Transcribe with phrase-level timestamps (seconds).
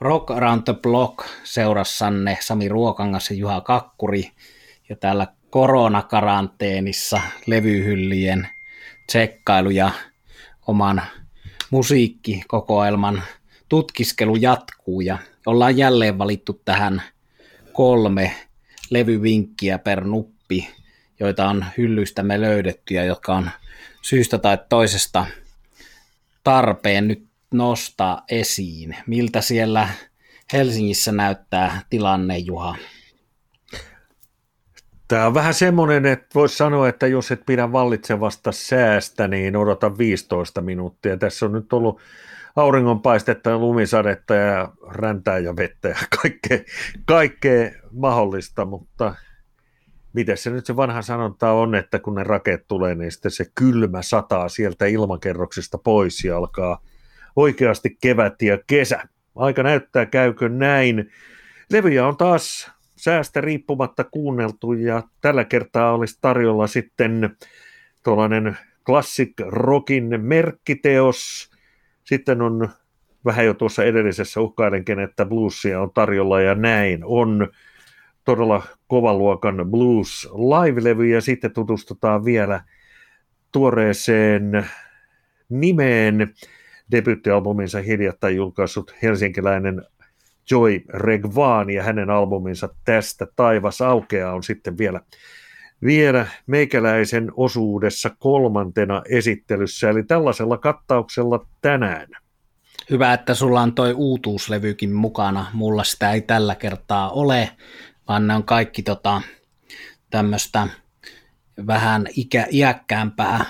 [0.00, 4.30] Rock Around the Block seurassanne Sami Ruokangas ja Juha Kakkuri.
[4.88, 8.48] Ja täällä koronakaranteenissa levyhyllien
[9.06, 9.90] tsekkailu ja
[10.66, 11.02] oman
[11.70, 13.22] musiikkikokoelman
[13.68, 15.00] tutkiskelu jatkuu.
[15.00, 17.02] Ja ollaan jälleen valittu tähän
[17.72, 18.36] kolme
[18.90, 20.68] levyvinkkiä per nuppi,
[21.20, 23.50] joita on hyllystämme löydetty ja jotka on
[24.02, 25.26] syystä tai toisesta
[26.44, 27.08] tarpeen.
[27.08, 28.96] Nyt nostaa esiin.
[29.06, 29.88] Miltä siellä
[30.52, 32.76] Helsingissä näyttää tilanne, Juha?
[35.08, 39.98] Tämä on vähän semmoinen, että voisi sanoa, että jos et pidä vallitsevasta säästä, niin odota
[39.98, 41.16] 15 minuuttia.
[41.16, 42.00] Tässä on nyt ollut
[42.56, 46.58] auringonpaistetta ja lumisadetta ja räntää ja vettä ja kaikkea,
[47.04, 49.14] kaikkea mahdollista, mutta
[50.12, 53.44] miten se nyt se vanha sanonta on, että kun ne rakeet tulee, niin sitten se
[53.54, 56.82] kylmä sataa sieltä ilmakerroksista pois ja alkaa
[57.36, 59.02] oikeasti kevät ja kesä.
[59.36, 61.10] Aika näyttää, käykö näin.
[61.70, 67.36] Levyjä on taas säästä riippumatta kuunneltu ja tällä kertaa olisi tarjolla sitten
[68.04, 68.56] tuollainen
[68.86, 71.50] classic rockin merkkiteos.
[72.04, 72.68] Sitten on
[73.24, 77.48] vähän jo tuossa edellisessä uhkailenkin, että bluesia on tarjolla ja näin on
[78.24, 82.60] todella kovaluokan blues live-levy ja sitten tutustutaan vielä
[83.52, 84.66] tuoreeseen
[85.48, 86.34] nimeen
[86.90, 89.82] debyyttialbuminsa hiljattain julkaissut helsinkiläinen
[90.50, 95.00] Joy Regvan ja hänen albuminsa Tästä taivas aukeaa on sitten vielä,
[95.82, 102.08] vielä meikäläisen osuudessa kolmantena esittelyssä, eli tällaisella kattauksella tänään.
[102.90, 105.46] Hyvä, että sulla on toi uutuuslevykin mukana.
[105.52, 107.50] Mulla sitä ei tällä kertaa ole,
[108.08, 109.22] vaan ne on kaikki tota,
[110.10, 110.68] tämmöistä
[111.66, 113.44] vähän ikä, iäkkäämpää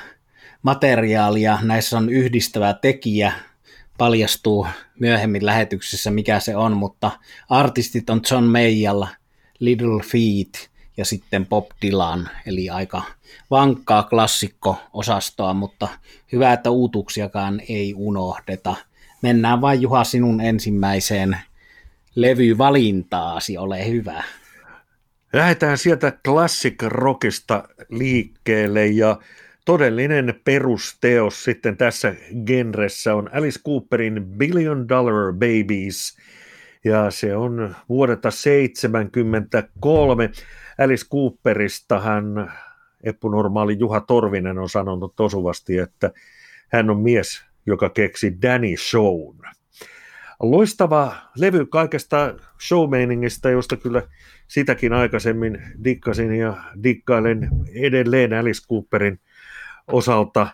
[0.67, 1.59] materiaalia.
[1.63, 3.33] Näissä on yhdistävä tekijä,
[3.99, 4.67] paljastuu
[5.01, 7.11] myöhemmin lähetyksessä, mikä se on, mutta
[7.49, 9.05] artistit on John Mayall,
[9.59, 13.03] Little Feet ja sitten Bob Dylan, eli aika
[13.51, 15.89] vankkaa klassikko-osastoa, mutta
[16.33, 18.75] hyvä, että uutuuksiakaan ei unohdeta.
[19.23, 21.37] Mennään vain Juha sinun ensimmäiseen
[22.15, 24.23] levyvalintaasi, ole hyvä.
[25.33, 29.19] Lähdetään sieltä classic rockista liikkeelle ja
[29.67, 32.15] todellinen perusteos sitten tässä
[32.47, 36.17] genressä on Alice Cooperin Billion Dollar Babies,
[36.85, 40.31] ja se on vuodelta 1973.
[40.79, 42.53] Alice Cooperista hän
[43.05, 46.11] epunormaali Juha Torvinen on sanonut osuvasti, että
[46.73, 49.37] hän on mies, joka keksi Danny Shown.
[50.41, 52.35] Loistava levy kaikesta
[52.67, 54.03] showmeiningistä, josta kyllä
[54.49, 59.21] sitäkin aikaisemmin dikkasin ja dikkailen edelleen Alice Cooperin
[59.93, 60.49] osalta,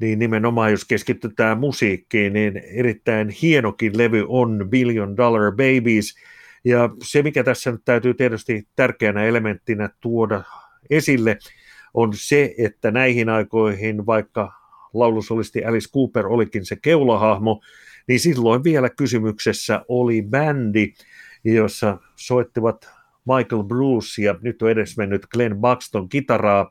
[0.00, 6.14] niin nimenomaan jos keskitytään musiikkiin, niin erittäin hienokin levy on Billion Dollar Babies.
[6.64, 10.42] Ja se, mikä tässä nyt täytyy tietysti tärkeänä elementtinä tuoda
[10.90, 11.38] esille,
[11.94, 14.52] on se, että näihin aikoihin, vaikka
[14.94, 17.60] laulusolisti Alice Cooper olikin se keulahahmo,
[18.06, 20.92] niin silloin vielä kysymyksessä oli bändi,
[21.44, 22.90] jossa soittivat
[23.36, 26.70] Michael Bruce ja nyt on edesmennyt Glenn Buxton kitaraa,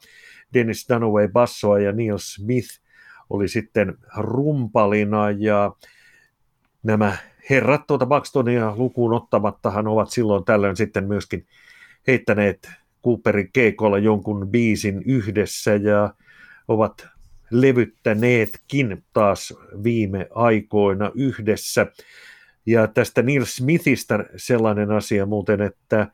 [0.54, 2.80] Dennis Dunaway bassoa ja Neil Smith
[3.30, 5.72] oli sitten rumpalina ja
[6.84, 7.18] nämä
[7.50, 11.48] herrat tuota Buxtonia lukuun ottamattahan ovat silloin tällöin sitten myöskin
[12.08, 12.70] heittäneet
[13.04, 16.14] Cooperin keikolla jonkun biisin yhdessä ja
[16.68, 17.08] ovat
[17.52, 19.54] levyttäneetkin taas
[19.84, 21.88] viime aikoina yhdessä.
[22.66, 26.08] Ja tästä Neil Smithistä sellainen asia muuten, että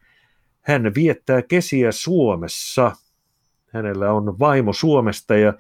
[0.62, 2.92] hän viettää kesiä Suomessa–
[3.74, 5.54] Hänellä on vaimo Suomesta ja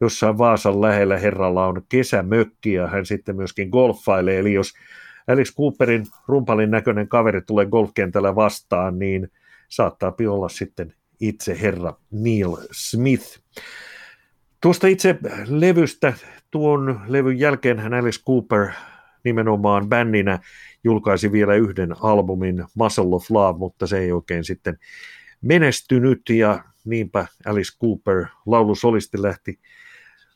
[0.00, 4.38] jossain Vaasan lähellä herralla on kesämökki ja hän sitten myöskin golfailee.
[4.38, 4.72] Eli jos
[5.28, 9.28] Alice Cooperin rumpalin näköinen kaveri tulee golfkentällä vastaan, niin
[9.68, 13.40] saattaa olla sitten itse herra Neil Smith.
[14.60, 16.12] Tuosta itse levystä,
[16.50, 18.68] tuon levyn jälkeen hän Alice Cooper
[19.24, 20.38] nimenomaan bändinä
[20.84, 24.78] julkaisi vielä yhden albumin Muscle of Love, mutta se ei oikein sitten
[25.42, 29.58] menestynyt ja niinpä Alice Cooper laulusolisti lähti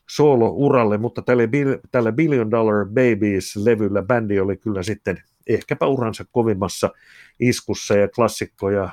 [0.09, 1.43] solo-uralle, mutta tällä,
[1.91, 6.91] tällä Billion Dollar Babies-levyllä bändi oli kyllä sitten ehkäpä uransa kovimmassa
[7.39, 8.89] iskussa ja klassikkoja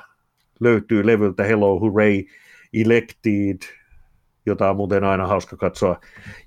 [0.59, 2.23] löytyy levyltä Hello Hooray,
[2.73, 3.57] Elected,
[4.45, 5.99] jota on muuten aina hauska katsoa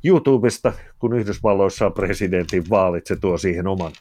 [0.04, 3.92] YouTubesta, kun Yhdysvalloissa on presidentin vaalit, se tuo siihen oman,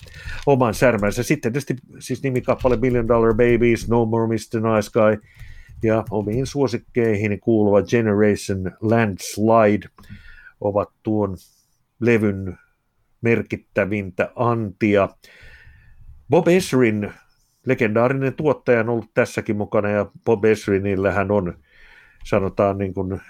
[0.46, 1.24] oman särmänsä.
[1.24, 4.62] Sitten tietysti siis nimikappale Billion Dollar Babies, No More Mr.
[4.62, 5.30] Nice Guy,
[5.86, 9.90] ja omiin suosikkeihin kuuluva Generation Landslide
[10.62, 11.38] ovat tuon
[12.00, 12.58] levyn
[13.22, 15.10] merkittävintä antia.
[16.30, 17.14] Bob Esrin,
[17.66, 21.58] legendaarinen tuottaja, on ollut tässäkin mukana, ja Bob Esrinillähän on,
[22.24, 23.22] sanotaan niin kuin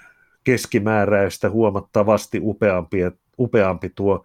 [0.44, 2.98] keskimääräistä huomattavasti upeampi,
[3.38, 4.24] upeampi tuo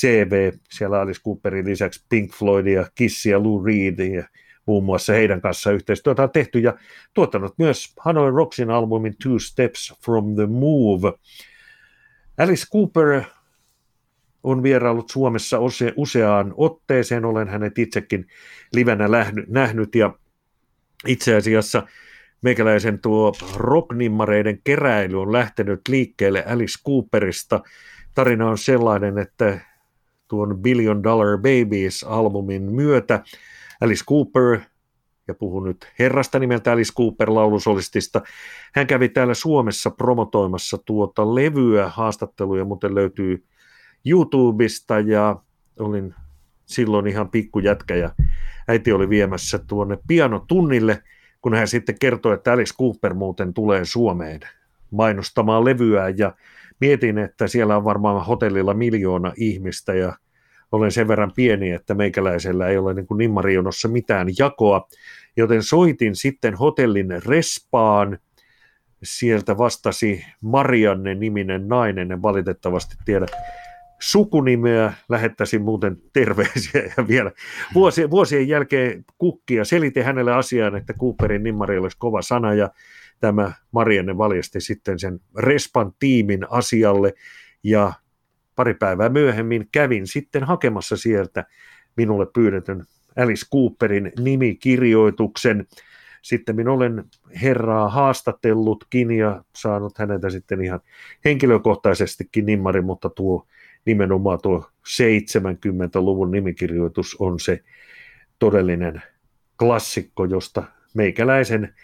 [0.00, 0.52] CV.
[0.70, 4.28] Siellä Alice Cooperin lisäksi Pink Floydia, Kissia, Lou Reed ja
[4.66, 6.74] muun muassa heidän kanssa yhteistyötä on tehty ja
[7.14, 11.12] tuottanut myös Hanoi Rocksin albumin Two Steps from the Move.
[12.38, 13.22] Alice Cooper
[14.42, 18.26] on vieraillut Suomessa use, useaan otteeseen, olen hänet itsekin
[18.74, 19.08] livenä
[19.48, 20.14] nähnyt ja
[21.06, 21.86] itse asiassa
[22.42, 27.60] meikäläisen tuo rocknimmareiden keräily on lähtenyt liikkeelle Alice Cooperista.
[28.14, 29.60] Tarina on sellainen, että
[30.28, 33.22] tuon Billion Dollar Babies-albumin myötä
[33.84, 34.60] Alice Cooper,
[35.28, 38.22] ja puhun nyt herrasta nimeltä Alice Cooper laulusolistista,
[38.74, 43.44] hän kävi täällä Suomessa promotoimassa tuota levyä, haastatteluja muuten löytyy
[44.06, 45.36] YouTubesta ja
[45.78, 46.14] olin
[46.66, 48.10] silloin ihan pikkujätkä ja
[48.68, 51.02] äiti oli viemässä tuonne pianotunnille,
[51.40, 54.40] kun hän sitten kertoi, että Alice Cooper muuten tulee Suomeen
[54.90, 56.34] mainostamaan levyä ja
[56.80, 60.12] mietin, että siellä on varmaan hotellilla miljoona ihmistä ja
[60.74, 64.88] olen sen verran pieni, että meikäläisellä ei ole niin kuin nimmarionossa mitään jakoa,
[65.36, 68.18] joten soitin sitten hotellin respaan,
[69.02, 73.26] sieltä vastasi Marianne niminen nainen, en valitettavasti tiedä
[74.00, 77.32] sukunimeä, lähettäisin muuten terveisiä ja vielä
[77.74, 79.64] vuosien, vuosien jälkeen kukkia.
[79.64, 82.70] Selitin hänelle asian, että Cooperin nimmari olisi kova sana ja
[83.20, 87.12] tämä Marianne valjasti sitten sen Respan tiimin asialle.
[87.62, 87.92] Ja
[88.56, 91.44] pari päivää myöhemmin kävin sitten hakemassa sieltä
[91.96, 92.84] minulle pyydetyn
[93.16, 95.66] Alice Cooperin nimikirjoituksen.
[96.22, 97.04] Sitten minä olen
[97.42, 100.80] herraa haastatellutkin ja saanut häneltä sitten ihan
[101.24, 103.46] henkilökohtaisestikin nimmari, mutta tuo
[103.84, 107.60] nimenomaan tuo 70-luvun nimikirjoitus on se
[108.38, 109.02] todellinen
[109.58, 110.62] klassikko, josta
[110.94, 111.74] meikäläisen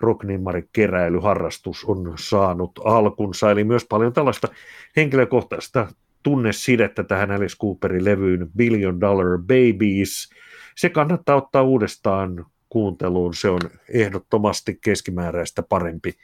[0.00, 4.48] rocknimmarin keräilyharrastus on saanut alkunsa, eli myös paljon tällaista
[4.96, 5.88] henkilökohtaista
[6.28, 10.30] tunnesidettä tähän Alice Cooperin levyyn Billion Dollar Babies.
[10.76, 16.14] Se kannattaa ottaa uudestaan kuunteluun, se on ehdottomasti keskimääräistä parempi.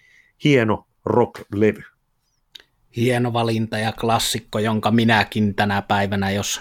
[0.45, 1.83] Hieno rock-levy.
[2.97, 6.61] Hieno valinta ja klassikko, jonka minäkin tänä päivänä, jos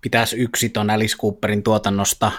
[0.00, 2.32] pitäisi yksi ton Alice Cooperin tuotannosta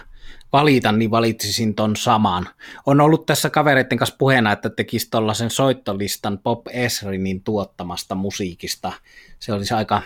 [0.53, 2.47] valita, niin valitsisin ton saman.
[2.85, 8.91] On ollut tässä kavereiden kanssa puheena, että tekisi tuollaisen soittolistan Pop Esrinin tuottamasta musiikista.
[9.39, 10.01] Se olisi aika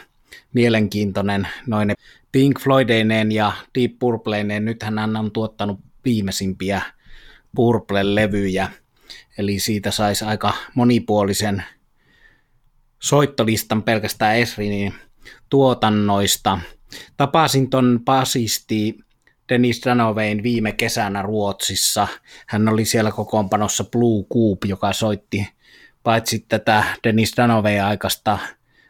[0.54, 1.94] mielenkiintoinen noin
[2.32, 4.66] Pink Floydeineen ja Deep Purpleineen.
[4.66, 6.82] Nythän hän on tuottanut viimeisimpiä
[7.56, 8.70] Purple-levyjä,
[9.38, 11.64] eli siitä saisi aika monipuolisen
[13.00, 14.94] soittolistan pelkästään Esrinin
[15.50, 16.60] tuotannoista.
[17.18, 18.98] Tapasin ton basisti
[19.50, 22.08] Dennis Danovein viime kesänä Ruotsissa.
[22.48, 25.48] Hän oli siellä kokoonpanossa Blue Coop, joka soitti
[26.04, 28.40] paitsi tätä Dennis Danovein aikaista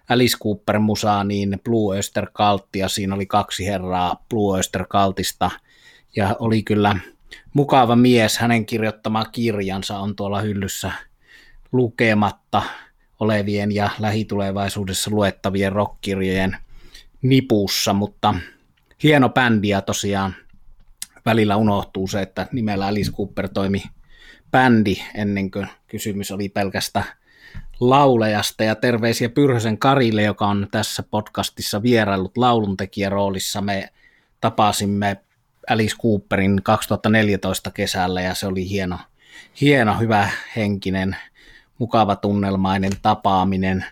[0.10, 5.52] Alice Cooper musaa, niin Blue Oyster Cultia, siinä oli kaksi herraa Blue Oyster Cultista,
[6.16, 6.96] ja oli kyllä
[7.54, 10.92] mukava mies, hänen kirjoittama kirjansa on tuolla hyllyssä
[11.72, 12.64] lukematta
[13.20, 16.58] olevien ja lähitulevaisuudessa luettavien rockkirjojen
[17.22, 18.36] nipussa, mutta
[19.04, 20.36] hieno bändi ja tosiaan
[21.26, 23.83] välillä unohtuu se, että nimellä Alice Cooper toimi
[24.52, 27.04] bändi ennen kuin kysymys oli pelkästä
[27.90, 33.61] laulajasta ja terveisiä Pyrhösen Karille, joka on tässä podcastissa vieraillut lauluntekijäroolissa.
[33.61, 33.90] Me
[34.42, 35.18] tapasimme
[35.69, 38.99] Alice Cooperin 2014 kesällä ja se oli hieno,
[39.61, 41.18] hieno hyvä henkinen,
[41.78, 43.85] mukava tunnelmainen tapaaminen.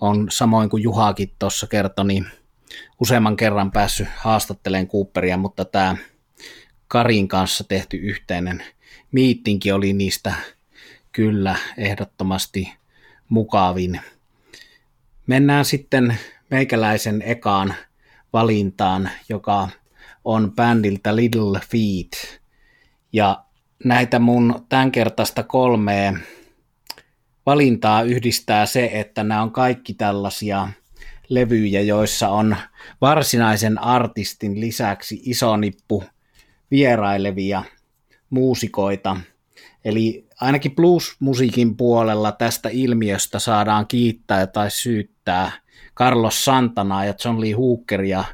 [0.00, 2.26] On samoin kuin Juhakin tuossa kertoi, niin
[3.00, 5.96] useamman kerran päässyt haastattelemaan Cooperia, mutta tämä
[6.88, 8.64] Karin kanssa tehty yhteinen
[9.14, 10.34] miittinki oli niistä
[11.12, 12.72] kyllä ehdottomasti
[13.28, 14.00] mukavin.
[15.26, 16.18] Mennään sitten
[16.50, 17.74] meikäläisen ekaan
[18.32, 19.68] valintaan, joka
[20.24, 22.40] on bändiltä Little Feet.
[23.12, 23.44] Ja
[23.84, 26.12] näitä mun tämänkertaista kolmea
[27.46, 30.68] valintaa yhdistää se, että nämä on kaikki tällaisia
[31.28, 32.56] levyjä, joissa on
[33.00, 36.04] varsinaisen artistin lisäksi iso nippu
[36.70, 37.62] vierailevia
[38.30, 39.16] muusikoita.
[39.84, 45.52] Eli ainakin blues-musiikin puolella tästä ilmiöstä saadaan kiittää tai syyttää
[45.96, 48.24] Carlos Santanaa ja John Lee Hookeria,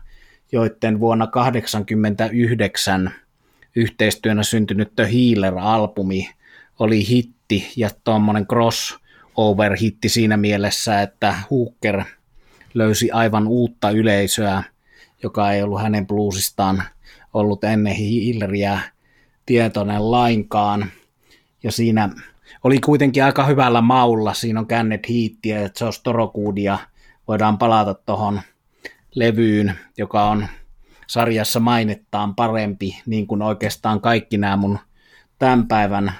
[0.52, 3.10] joiden vuonna 1989
[3.76, 6.30] yhteistyönä syntynyt The Healer-albumi
[6.78, 12.04] oli hitti ja tuommoinen crossover-hitti siinä mielessä, että Hooker
[12.74, 14.62] löysi aivan uutta yleisöä,
[15.22, 16.82] joka ei ollut hänen bluesistaan
[17.34, 18.80] ollut ennen Hilleriä
[19.46, 20.90] tietoinen lainkaan.
[21.62, 22.08] Ja siinä
[22.64, 24.34] oli kuitenkin aika hyvällä maulla.
[24.34, 26.78] Siinä on Kenneth Heattiä ja Josh Torokoodia.
[27.28, 28.40] Voidaan palata tuohon
[29.14, 30.46] levyyn, joka on
[31.06, 34.78] sarjassa mainettaan parempi, niin kuin oikeastaan kaikki nämä mun
[35.38, 36.12] tämän päivän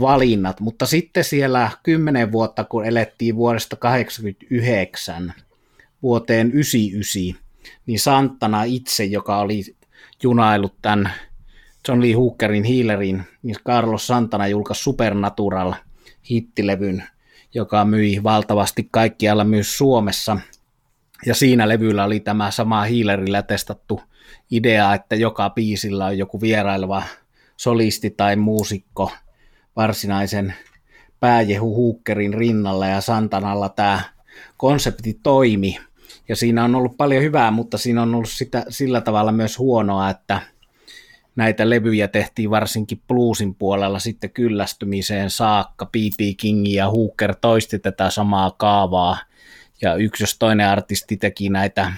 [0.00, 0.60] valinnat.
[0.60, 5.34] Mutta sitten siellä kymmenen vuotta, kun elettiin vuodesta 89
[6.02, 7.42] vuoteen 99,
[7.86, 9.76] niin Santana itse, joka oli
[10.22, 11.12] junailut tämän
[11.88, 15.72] John Lee Hookerin Healerin, niin Carlos Santana julkaisi Supernatural
[16.30, 17.04] hittilevyn,
[17.54, 20.36] joka myi valtavasti kaikkialla myös Suomessa.
[21.26, 24.00] Ja siinä levyllä oli tämä sama Healerillä testattu
[24.50, 27.02] idea, että joka biisillä on joku vieraileva
[27.56, 29.12] solisti tai muusikko
[29.76, 30.54] varsinaisen
[31.20, 34.00] pääjehu Hookerin rinnalla ja Santanalla tämä
[34.56, 35.78] konsepti toimi.
[36.28, 40.10] Ja siinä on ollut paljon hyvää, mutta siinä on ollut sitä, sillä tavalla myös huonoa,
[40.10, 40.42] että
[41.38, 45.86] näitä levyjä tehtiin varsinkin bluesin puolella sitten kyllästymiseen saakka.
[45.86, 46.20] B.B.
[46.36, 49.18] King ja Hooker toisti tätä samaa kaavaa.
[49.82, 51.92] Ja yksi jos toinen artisti teki näitä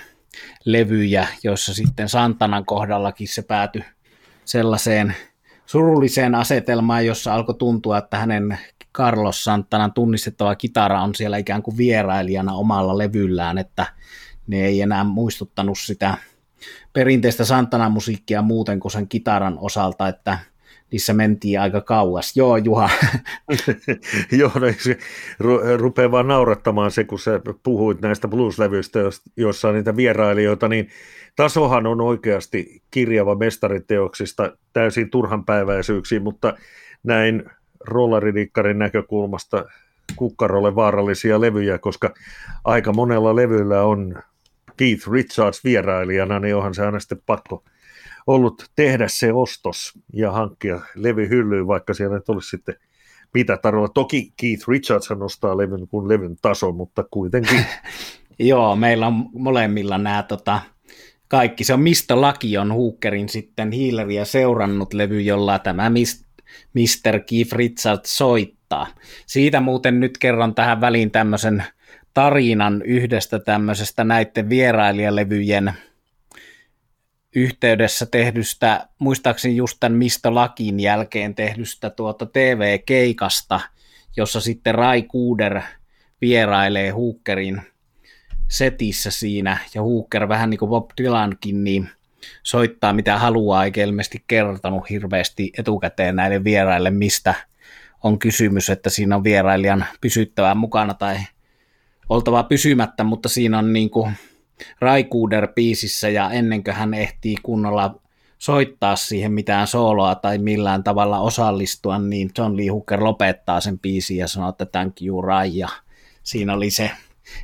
[0.64, 3.84] levyjä, joissa sitten Santanan kohdallakin se päätyi
[4.44, 5.14] sellaiseen
[5.66, 8.58] surulliseen asetelmaan, jossa alkoi tuntua, että hänen
[8.94, 13.86] Carlos Santanan tunnistettava kitara on siellä ikään kuin vierailijana omalla levyllään, että
[14.46, 16.18] ne ei enää muistuttanut sitä
[16.92, 20.38] perinteistä Santana-musiikkia muuten kuin sen kitaran osalta, että
[20.90, 22.36] niissä mentiin aika kauas.
[22.36, 22.90] Joo, Juha.
[24.38, 24.98] Joo, no, se
[25.76, 28.98] rupeaa vaan naurattamaan se, kun sä puhuit näistä blueslevyistä,
[29.36, 30.88] joissa on niitä vierailijoita, niin
[31.36, 36.54] tasohan on oikeasti kirjava mestariteoksista täysin turhanpäiväisyyksiin, mutta
[37.02, 37.50] näin
[37.80, 39.64] rollaridikkarin näkökulmasta
[40.16, 42.14] kukkarolle vaarallisia levyjä, koska
[42.64, 44.22] aika monella levyllä on
[44.80, 47.64] Keith Richards vierailijana, niin onhan se aina sitten pakko
[48.26, 52.74] ollut tehdä se ostos ja hankkia levy hyllyyn, vaikka siellä ei olisi sitten
[53.34, 53.88] mitä tarjolla.
[53.88, 57.64] Toki Keith Richards nostaa levyn kuin levyn taso, mutta kuitenkin.
[58.38, 60.60] Joo, meillä on molemmilla nämä tota,
[61.28, 61.64] kaikki.
[61.64, 65.90] Se on Mistä Laki on Hookerin sitten Healeria seurannut levy, jolla tämä
[66.74, 67.20] Mr.
[67.26, 68.86] Keith Richards soittaa.
[69.26, 71.64] Siitä muuten nyt kerron tähän väliin tämmöisen
[72.14, 75.72] tarinan yhdestä tämmöisestä näiden vierailijalevyjen
[77.34, 83.60] yhteydessä tehdystä, muistaakseni just tämän Mistä Lakin jälkeen tehdystä tuota TV-keikasta,
[84.16, 85.60] jossa sitten Rai Kuuder
[86.20, 87.62] vierailee Hookerin
[88.48, 91.90] setissä siinä, ja Hooker vähän niin kuin Bob Dylankin, niin
[92.42, 97.34] soittaa mitä haluaa, eikä ilmeisesti kertonut hirveästi etukäteen näille vieraille, mistä
[98.02, 101.16] on kysymys, että siinä on vierailijan pysyttävää mukana tai
[102.10, 104.12] oltava pysymättä, mutta siinä on niin kuin
[104.80, 108.00] Raikuuder biisissä ja ennen kuin hän ehtii kunnolla
[108.38, 114.16] soittaa siihen mitään sooloa tai millään tavalla osallistua, niin John Lee Hooker lopettaa sen biisin
[114.16, 115.68] ja sanoo, että thank you Rai, ja
[116.22, 116.90] siinä oli se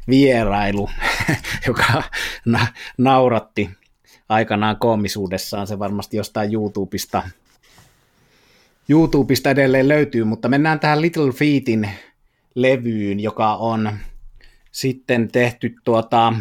[0.09, 0.91] vierailu,
[1.67, 2.03] joka
[2.45, 2.67] na-
[2.99, 3.71] nauratti
[4.29, 7.23] aikanaan koomisuudessaan, se varmasti jostain YouTubesta,
[8.89, 11.91] YouTubesta edelleen löytyy, mutta mennään tähän Little Feetin
[12.55, 13.93] levyyn, joka on
[14.77, 16.33] sitten tehty tuota,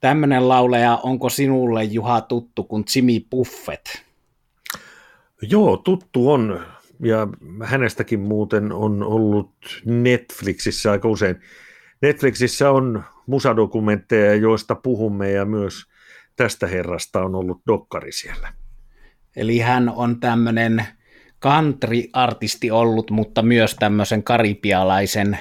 [0.00, 3.86] tämmöinen lauleja, onko sinulle Juha tuttu kuin Jimmy Buffett?
[5.42, 6.60] Joo, tuttu on,
[7.02, 7.28] ja
[7.62, 9.52] hänestäkin muuten on ollut
[9.84, 11.36] Netflixissä aika usein.
[12.02, 15.84] Netflixissä on musadokumentteja, joista puhumme, ja myös
[16.36, 18.52] tästä herrasta on ollut dokkari siellä.
[19.36, 20.84] Eli hän on tämmöinen
[21.42, 25.38] country-artisti ollut, mutta myös tämmöisen karibialaisen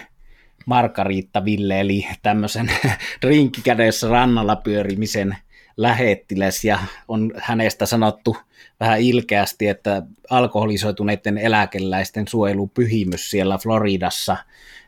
[0.66, 2.72] Margarita Ville, eli tämmöisen
[3.24, 5.38] rinkkikädessä rannalla pyörimisen
[5.78, 8.38] lähettiläs, ja on hänestä sanottu
[8.80, 14.38] vähän ilkeästi, että alkoholisoituneiden eläkeläisten suojelupyhimys siellä Floridassa.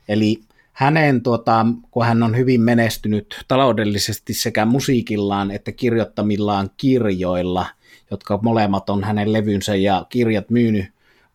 [0.07, 0.41] Eli
[0.71, 7.65] hänen, tuota, kun hän on hyvin menestynyt taloudellisesti sekä musiikillaan että kirjoittamillaan kirjoilla,
[8.11, 10.85] jotka molemmat on hänen levynsä ja kirjat myynyt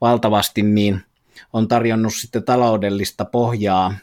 [0.01, 1.01] valtavasti, niin
[1.53, 3.95] on tarjonnut sitten taloudellista pohjaa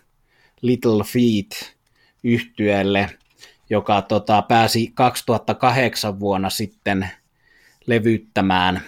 [0.62, 1.76] Little Feet
[2.24, 3.10] yhtyeelle,
[3.70, 7.10] joka tota, pääsi 2008 vuonna sitten
[7.86, 8.82] levyttämään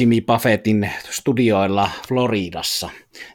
[0.00, 2.90] Jimmy Buffettin studioilla Floridassa.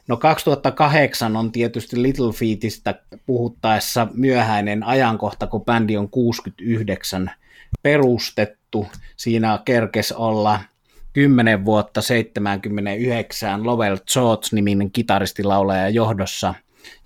[0.08, 2.94] No 2008 on tietysti Little Feetistä
[3.26, 7.30] puhuttaessa myöhäinen ajankohta, kun bändi on 69
[7.82, 8.86] perustettu.
[9.16, 10.60] Siinä kerkes olla
[11.12, 16.54] 10 vuotta 79 Lovell George-niminen kitaristilaulaja johdossa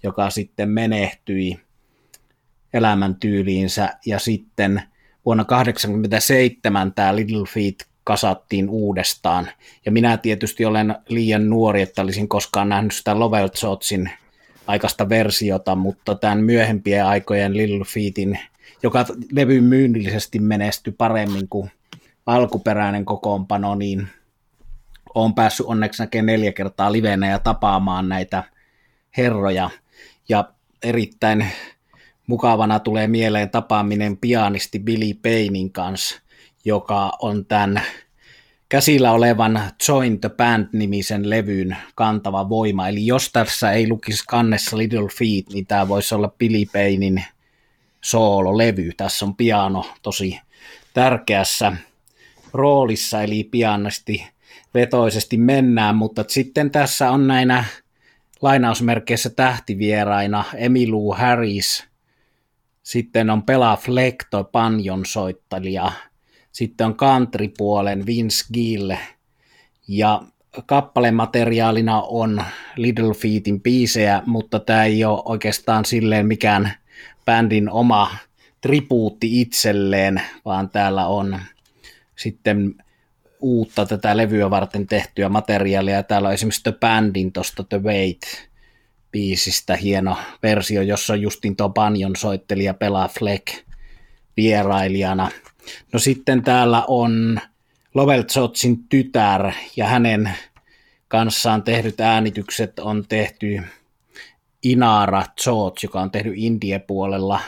[0.02, 1.60] joka sitten menehtyi
[2.72, 4.82] elämäntyyliinsä ja sitten
[5.24, 9.48] vuonna 1987 tämä Little Feet kasattiin uudestaan.
[9.86, 14.10] Ja minä tietysti olen liian nuori, että olisin koskaan nähnyt sitä Lovell Shotsin
[14.66, 18.38] aikaista versiota, mutta tämän myöhempien aikojen Little Feetin,
[18.82, 21.70] joka levy myynnillisesti menestyi paremmin kuin
[22.26, 24.08] alkuperäinen kokoonpano, niin
[25.14, 28.44] olen päässyt onneksi näkemään neljä kertaa livenä ja tapaamaan näitä
[29.16, 29.70] herroja.
[30.28, 31.46] Ja erittäin
[32.26, 36.20] mukavana tulee mieleen tapaaminen pianisti Billy Paynein kanssa,
[36.64, 37.82] joka on tämän
[38.68, 42.88] käsillä olevan Join the Band-nimisen levyn kantava voima.
[42.88, 47.24] Eli jos tässä ei lukisi kannessa Little Feet, niin tämä voisi olla Billy Paynein
[48.00, 48.92] soololevy.
[48.96, 50.40] Tässä on piano tosi
[50.94, 51.72] tärkeässä
[52.52, 54.26] roolissa, eli pianisti
[54.74, 57.64] vetoisesti mennään, mutta sitten tässä on näinä
[58.42, 61.84] lainausmerkeissä tähtivieraina Emilu Harris,
[62.82, 65.92] sitten on Pela Flekto, panjon soittelija,
[66.52, 68.92] sitten on country-puolen Vince Gill,
[69.88, 70.22] ja
[70.66, 72.44] kappalemateriaalina on
[72.76, 76.72] Little Feetin biisejä, mutta tämä ei ole oikeastaan silleen mikään
[77.24, 78.16] bändin oma
[78.60, 81.40] tribuutti itselleen, vaan täällä on
[82.16, 82.74] sitten
[83.40, 86.02] uutta tätä levyä varten tehtyä materiaalia.
[86.02, 88.48] Täällä on esimerkiksi The Bandin tuosta The Wait
[89.12, 93.46] biisistä hieno versio, jossa Justin Tobanion soittelija pelaa Fleck
[94.36, 95.30] vierailijana.
[95.92, 97.40] No sitten täällä on
[97.94, 100.30] Lovell Jotsin tytär ja hänen
[101.08, 103.62] kanssaan tehdyt äänitykset on tehty
[104.62, 107.40] Inara George, joka on tehnyt indie-puolella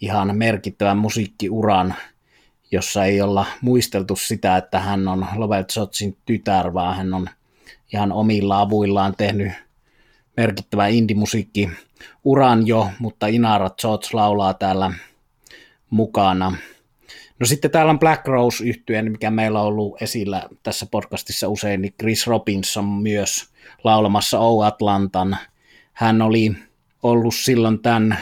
[0.00, 1.94] ihan merkittävän musiikkiuran,
[2.74, 7.28] jossa ei olla muisteltu sitä, että hän on Lovell Jotsin tytär, vaan hän on
[7.92, 9.52] ihan omilla avuillaan tehnyt
[10.36, 11.70] merkittävä indimusiikki
[12.24, 14.92] uran jo, mutta Inara George laulaa täällä
[15.90, 16.56] mukana.
[17.40, 21.82] No sitten täällä on Black Rose yhtyeen, mikä meillä on ollut esillä tässä podcastissa usein,
[21.82, 23.48] niin Chris Robinson myös
[23.84, 25.36] laulamassa O Atlantan.
[25.92, 26.56] Hän oli
[27.02, 28.18] ollut silloin tämän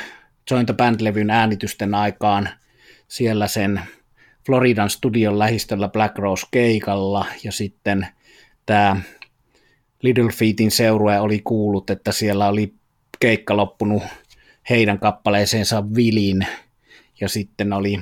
[0.51, 2.49] Joint Band-levyn äänitysten aikaan
[3.09, 3.81] siellä sen
[4.47, 8.07] Floridan studion lähistöllä Black Rose keikalla ja sitten
[8.67, 8.97] tämä
[10.03, 12.75] Little Feetin seurue oli kuullut, että siellä oli
[13.21, 14.03] keikka loppunut
[14.71, 16.47] heidän kappaleeseensa Vilin
[17.21, 18.01] ja sitten oli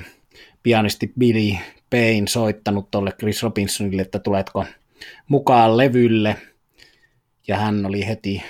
[0.63, 1.57] pianisti Billy
[1.89, 4.65] Payne soittanut tuolle Chris Robinsonille, että tuletko
[5.27, 6.35] mukaan levylle.
[7.47, 8.43] Ja hän oli heti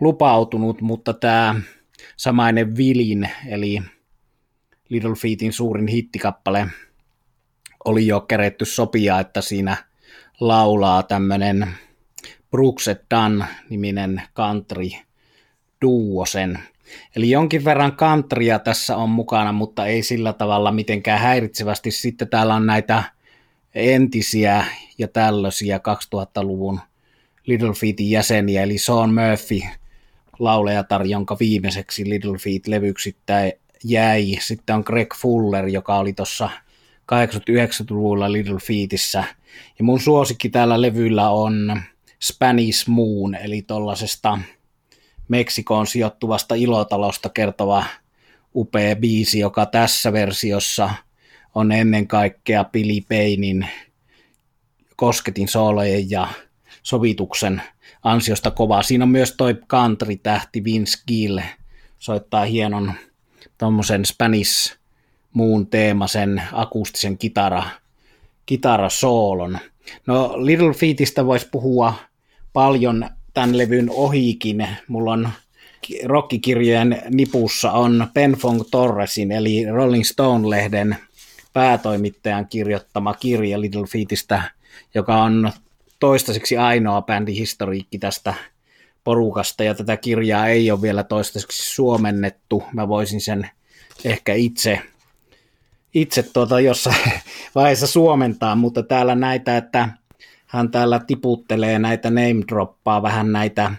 [0.00, 1.60] lupautunut, mutta tämä
[2.16, 3.82] samainen Vilin eli
[4.88, 6.66] Little Feetin suurin hittikappale
[7.84, 9.76] oli jo keretty sopia, että siinä
[10.40, 11.68] laulaa tämmöinen
[12.50, 14.88] Brooks Dunn niminen country
[15.82, 16.58] duo sen.
[17.16, 21.90] Eli jonkin verran countrya tässä on mukana, mutta ei sillä tavalla mitenkään häiritsevästi.
[21.90, 23.02] Sitten täällä on näitä
[23.74, 24.64] entisiä
[24.98, 26.80] ja tällaisia 2000-luvun
[27.46, 29.60] Little Feetin jäseniä, eli Sean Murphy,
[30.38, 33.16] laulejatar, jonka viimeiseksi Little Feet-levyksi
[33.84, 34.36] jäi.
[34.40, 36.50] Sitten on Greg Fuller, joka oli tuossa
[37.12, 39.24] 89-luvulla Little Feetissä.
[39.78, 41.82] Ja mun suosikki tällä levyllä on
[42.22, 44.38] Spanish Moon, eli tuollaisesta
[45.28, 47.84] Meksikoon sijoittuvasta ilotalosta kertova
[48.54, 50.90] upea biisi, joka tässä versiossa
[51.54, 53.68] on ennen kaikkea Billy Paynein
[54.96, 56.28] kosketin soolojen ja
[56.82, 57.62] sovituksen
[58.02, 58.82] ansiosta kovaa.
[58.82, 61.38] Siinä on myös toi country-tähti Vince Gill,
[61.98, 62.92] soittaa hienon
[63.58, 64.76] tuommoisen Spanish
[65.34, 67.62] muun teemasen akustisen kitara,
[68.46, 69.58] kitarasoolon.
[70.06, 71.94] No Little Feetistä voisi puhua
[72.52, 74.68] paljon tämän levyn ohikin.
[74.88, 75.28] Mulla on
[76.04, 80.96] rockikirjojen nipussa on Penfong Torresin eli Rolling Stone-lehden
[81.52, 84.42] päätoimittajan kirjoittama kirja Little Feetistä,
[84.94, 85.52] joka on
[86.00, 88.34] toistaiseksi ainoa bändihistoriikki tästä
[89.04, 92.62] porukasta, ja tätä kirjaa ei ole vielä toistaiseksi suomennettu.
[92.72, 93.50] Mä voisin sen
[94.04, 94.80] ehkä itse,
[95.94, 97.12] itse tuota jossain
[97.54, 99.88] vaiheessa suomentaa, mutta täällä näitä, että
[100.46, 103.74] hän täällä tiputtelee näitä name droppaa vähän näitä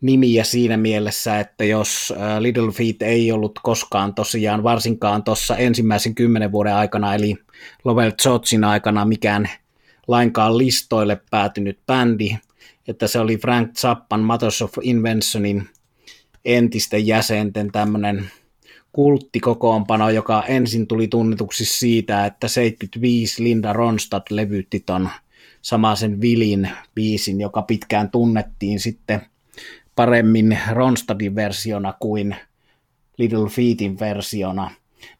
[0.00, 6.52] nimiä siinä mielessä, että jos Little Feet ei ollut koskaan tosiaan, varsinkaan tuossa ensimmäisen kymmenen
[6.52, 7.36] vuoden aikana, eli
[7.84, 9.50] Lovell Jotsin aikana mikään
[10.08, 12.36] lainkaan listoille päätynyt bändi,
[12.88, 15.68] että se oli Frank Zappan Matters of Inventionin
[16.44, 18.30] entisten jäsenten tämmöinen
[18.92, 25.08] kulttikokoonpano, joka ensin tuli tunnetuksi siitä, että 75 Linda Ronstadt levytti ton
[25.62, 29.20] samaisen Vilin biisin, joka pitkään tunnettiin sitten
[29.96, 32.36] paremmin Ronstadin versiona kuin
[33.18, 34.70] Little Feetin versiona.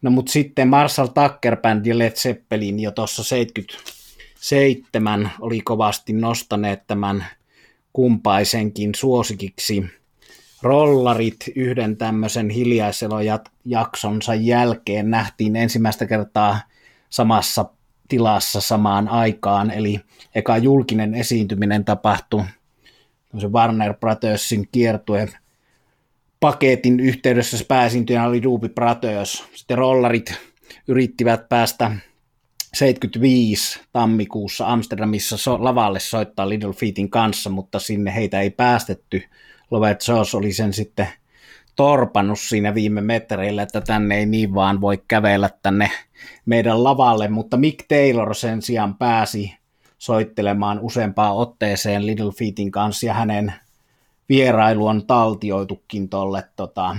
[0.02, 6.86] No mutta sitten Marshall Tucker Band ja Led Zeppelin jo tuossa 77 oli kovasti nostaneet
[6.86, 7.26] tämän
[7.92, 9.99] kumpaisenkin suosikiksi.
[10.62, 16.60] Rollarit yhden tämmöisen hiljaiselojaksonsa jälkeen nähtiin ensimmäistä kertaa
[17.10, 17.64] samassa
[18.08, 20.00] tilassa samaan aikaan, eli
[20.34, 22.44] eka julkinen esiintyminen tapahtui
[23.52, 25.28] Warner Brothersin kiertue
[26.40, 29.44] paketin yhteydessä pääesiintyjänä oli Doobie Brothers.
[29.54, 30.34] Sitten rollarit
[30.88, 31.90] yrittivät päästä
[32.74, 39.22] 75 tammikuussa Amsterdamissa lavalle soittaa Little Feetin kanssa, mutta sinne heitä ei päästetty.
[39.70, 41.08] Robert Jones oli sen sitten
[41.76, 45.90] torpannut siinä viime metreillä, että tänne ei niin vaan voi kävellä tänne
[46.46, 49.54] meidän lavalle, mutta Mick Taylor sen sijaan pääsi
[49.98, 53.52] soittelemaan useampaan otteeseen Little Feetin kanssa ja hänen
[54.28, 56.96] vierailu on taltioitukin tuolle tota,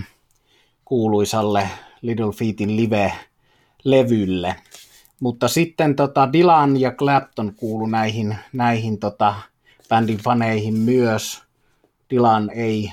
[0.85, 1.69] kuuluisalle
[2.01, 4.55] Little Feetin live-levylle.
[5.19, 9.35] Mutta sitten tota Dylan ja Clapton kuulu näihin, näihin tota,
[9.89, 11.43] bändin faneihin myös.
[12.11, 12.91] Dylan ei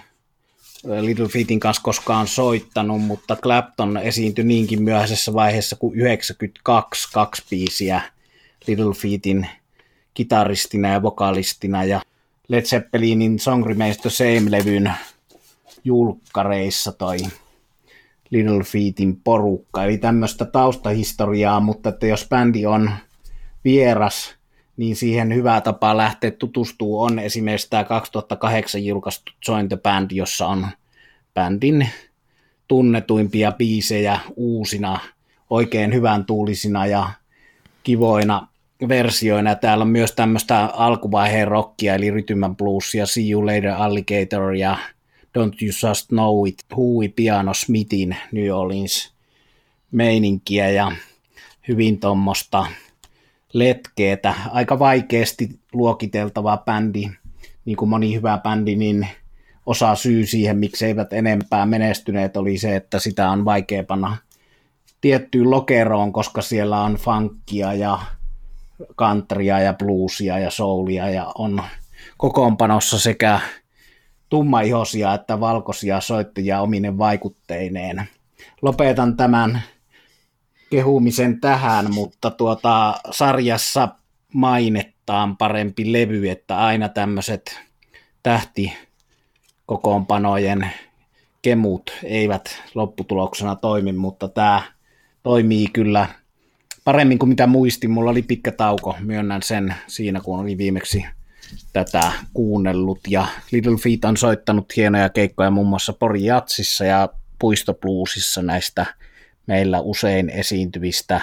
[1.00, 8.00] Little Feetin kanssa koskaan soittanut, mutta Clapton esiintyi niinkin myöhäisessä vaiheessa kuin 92 kaksi biisiä
[8.66, 9.48] Little Feetin
[10.14, 12.00] kitaristina ja vokalistina ja
[12.48, 14.92] Led Zeppelinin Song Remains the Same-levyn
[15.84, 17.18] julkkareissa toi
[18.30, 19.84] Little Feetin porukka.
[19.84, 22.90] Eli tämmöistä taustahistoriaa, mutta että jos bändi on
[23.64, 24.34] vieras,
[24.78, 30.46] niin siihen hyvä tapa lähteä tutustuu on esimerkiksi tämä 2008 julkaistu Join the Band, jossa
[30.46, 30.66] on
[31.34, 31.88] bändin
[32.68, 35.00] tunnetuimpia biisejä uusina,
[35.50, 37.10] oikein hyvän tuulisina ja
[37.82, 38.48] kivoina
[38.88, 39.54] versioina.
[39.54, 44.78] Täällä on myös tämmöistä alkuvaiheen rockia, eli Rhythm Bluesia, See You Later Alligator ja
[45.38, 49.12] Don't You Just Know It, Hui Piano Smithin New Orleans
[49.90, 50.92] meininkiä ja
[51.68, 52.66] hyvin tuommoista
[53.52, 57.10] letkeetä, aika vaikeasti luokiteltava bändi,
[57.64, 59.08] niin kuin moni hyvä bändi, niin
[59.66, 64.16] osa syy siihen, miksi eivät enempää menestyneet, oli se, että sitä on vaikea panna
[65.00, 67.98] tiettyyn lokeroon, koska siellä on funkia ja
[68.96, 71.62] countrya ja bluesia ja soulia ja on
[72.16, 73.40] kokoonpanossa sekä
[74.28, 78.08] tummaihosia että valkoisia soittajia ominen vaikutteineen.
[78.62, 79.62] Lopetan tämän
[80.70, 83.88] kehumisen tähän, mutta tuota, sarjassa
[84.32, 87.60] mainettaan parempi levy, että aina tämmöiset
[88.22, 88.72] tähti
[89.66, 90.70] kokoonpanojen
[91.42, 94.62] kemut eivät lopputuloksena toimi, mutta tämä
[95.22, 96.06] toimii kyllä
[96.84, 97.90] paremmin kuin mitä muistin.
[97.90, 101.04] Mulla oli pitkä tauko, myönnän sen siinä, kun oli viimeksi
[101.72, 103.00] tätä kuunnellut.
[103.08, 108.86] Ja Little Feet on soittanut hienoja keikkoja muun muassa Pori Jatsissa ja Puistopluusissa näistä
[109.48, 111.20] meillä usein esiintyvistä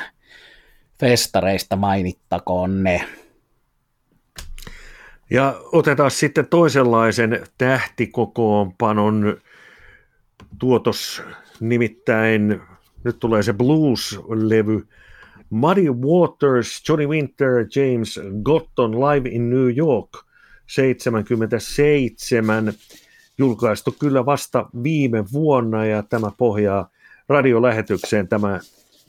[1.00, 3.06] festareista mainittakoon ne.
[5.30, 9.38] Ja otetaan sitten toisenlaisen tähtikokoonpanon.
[10.60, 11.24] Tuotos,
[11.60, 12.62] nimittäin
[13.04, 14.88] nyt tulee se blues-levy,
[15.50, 20.10] Muddy Waters, Johnny Winter, James Gotton Live in New York
[20.68, 22.74] 77,
[23.38, 26.90] julkaistu kyllä vasta viime vuonna ja tämä pohjaa
[27.30, 28.60] radiolähetykseen tämä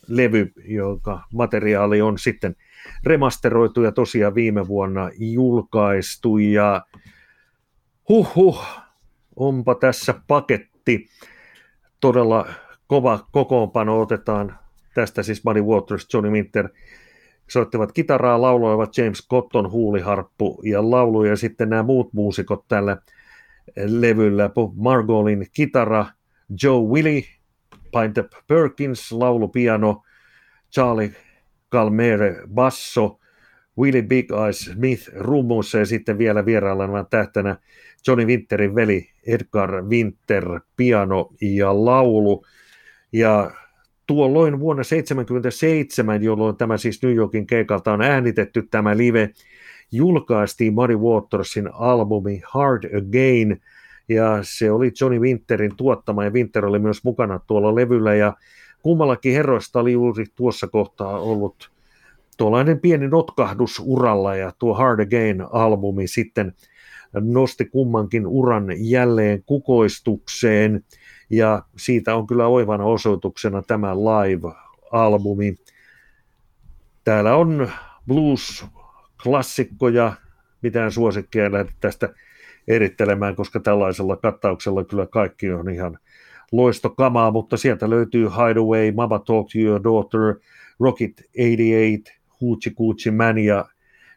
[0.08, 2.56] levy, jonka materiaali on sitten
[3.04, 6.38] remasteroitu ja tosiaan viime vuonna julkaistu.
[6.38, 6.82] Ja
[8.08, 8.64] huh huh,
[9.36, 11.08] onpa tässä paketti.
[12.00, 12.46] Todella
[12.86, 14.58] kova kokoonpano otetaan
[14.94, 15.22] Tästä.
[15.22, 16.68] Siis Buddy Waters, Johnny Winter
[17.48, 22.96] soittivat kitaraa, lauloivat James Cotton, huuliharppu ja laulu, ja sitten nämä muut muusikot tällä
[23.76, 26.06] levyllä, Margolin kitara,
[26.62, 27.22] Joe Willie,
[28.00, 30.02] Pint Perkins, laulu, piano,
[30.72, 31.12] Charlie
[31.72, 33.18] Calmere, basso,
[33.78, 37.56] Willie Big Eyes Smith rummuissa ja sitten vielä vieraillaan tähtänä
[38.06, 42.46] Johnny Winterin veli Edgar Winter, piano ja laulu.
[43.12, 43.50] Ja
[44.06, 49.30] tuolloin vuonna 1977, jolloin tämä siis New Yorkin keikalta on äänitetty tämä live,
[49.92, 53.60] julkaistiin Muddy Watersin albumi Hard Again,
[54.08, 58.36] ja se oli Johnny Winterin tuottama, ja Winter oli myös mukana tuolla levyllä, ja
[58.82, 61.70] kummallakin herroista oli juuri tuossa kohtaa ollut
[62.36, 66.54] tuollainen pieni notkahdus uralla, ja tuo Hard Again-albumi sitten
[67.12, 70.84] nosti kummankin uran jälleen kukoistukseen,
[71.30, 75.54] ja siitä on kyllä oivana osoituksena tämä live-albumi.
[77.04, 77.70] Täällä on
[78.06, 80.12] blues-klassikkoja,
[80.62, 82.14] mitään suosikkeja lähde tästä
[82.68, 85.98] erittelemään, koska tällaisella kattauksella kyllä kaikki on ihan
[86.52, 90.34] loistokamaa, mutta sieltä löytyy Hideaway, Mama Talk to Your Daughter,
[90.80, 93.64] Rocket 88, Hoochie Coochie Man ja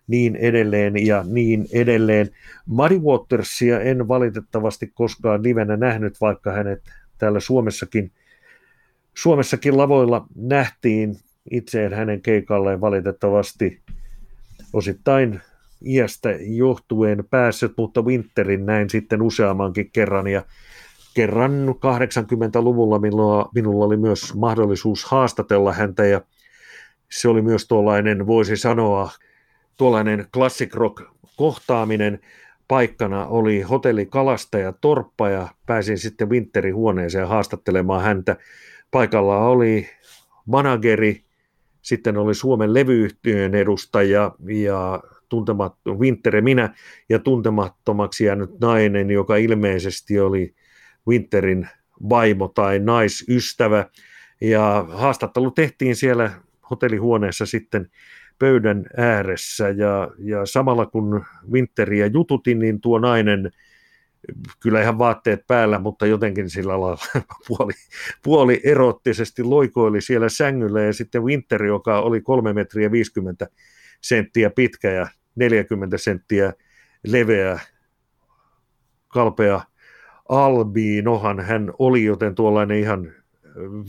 [0.07, 2.29] niin edelleen ja niin edelleen.
[2.65, 6.81] Muddy Watersia en valitettavasti koskaan livenä nähnyt, vaikka hänet
[7.17, 8.11] täällä Suomessakin,
[9.13, 11.15] Suomessakin lavoilla nähtiin.
[11.51, 13.81] Itse en hänen keikalleen valitettavasti
[14.73, 15.41] osittain
[15.85, 20.43] iästä johtuen päässyt, mutta Winterin näin sitten useammankin kerran ja
[21.13, 26.21] kerran 80-luvulla minulla, minulla oli myös mahdollisuus haastatella häntä ja
[27.11, 29.11] se oli myös tuollainen, voisi sanoa,
[29.77, 31.03] tuollainen classic rock
[31.35, 32.19] kohtaaminen.
[32.67, 38.37] Paikkana oli hotelli Kalastaja Torppa ja pääsin sitten Winterin huoneeseen haastattelemaan häntä.
[38.91, 39.89] Paikalla oli
[40.45, 41.23] manageri,
[41.81, 46.73] sitten oli Suomen levyyhtiön edustaja ja tuntemattu Winter minä
[47.09, 50.55] ja tuntemattomaksi jäänyt nainen, joka ilmeisesti oli
[51.07, 51.69] Winterin
[52.09, 53.85] vaimo tai naisystävä.
[54.41, 56.31] Ja haastattelu tehtiin siellä
[56.69, 57.89] hotellihuoneessa sitten
[58.39, 63.51] pöydän ääressä ja, ja samalla kun Winteriä jututin, niin tuo nainen
[64.59, 66.97] kyllä ihan vaatteet päällä, mutta jotenkin sillä lailla
[67.47, 67.73] puoli,
[68.23, 73.47] puoli erottisesti loikoili siellä sängyllä ja sitten Winter, joka oli 3 metriä 50
[74.01, 75.07] senttiä pitkä ja
[75.39, 76.53] 40 senttiä
[77.07, 77.59] leveä,
[79.07, 79.61] kalpea
[80.29, 83.11] albiinohan hän oli, joten tuollainen ihan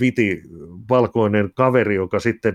[0.01, 0.43] viti
[0.89, 2.55] valkoinen kaveri, joka sitten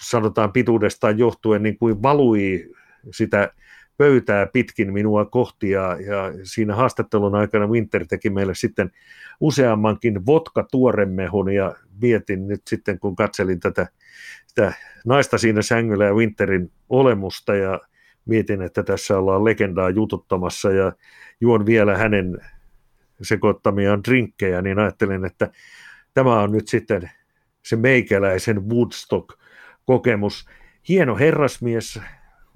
[0.00, 2.70] sanotaan pituudestaan johtuen niin kuin valui
[3.14, 3.52] sitä
[4.00, 8.90] pöytää pitkin minua kohti ja, ja siinä haastattelun aikana Winter teki meille sitten
[9.40, 13.86] useammankin vodka tuoremehun ja mietin nyt sitten kun katselin tätä
[14.46, 14.72] sitä
[15.04, 17.80] naista siinä sängyllä ja Winterin olemusta ja
[18.24, 20.92] mietin, että tässä ollaan legendaa jututtamassa ja
[21.40, 22.38] juon vielä hänen
[23.22, 25.50] sekoittamiaan drinkkejä, niin ajattelin, että
[26.14, 27.10] tämä on nyt sitten
[27.62, 30.46] se meikäläisen Woodstock-kokemus.
[30.88, 32.00] Hieno herrasmies,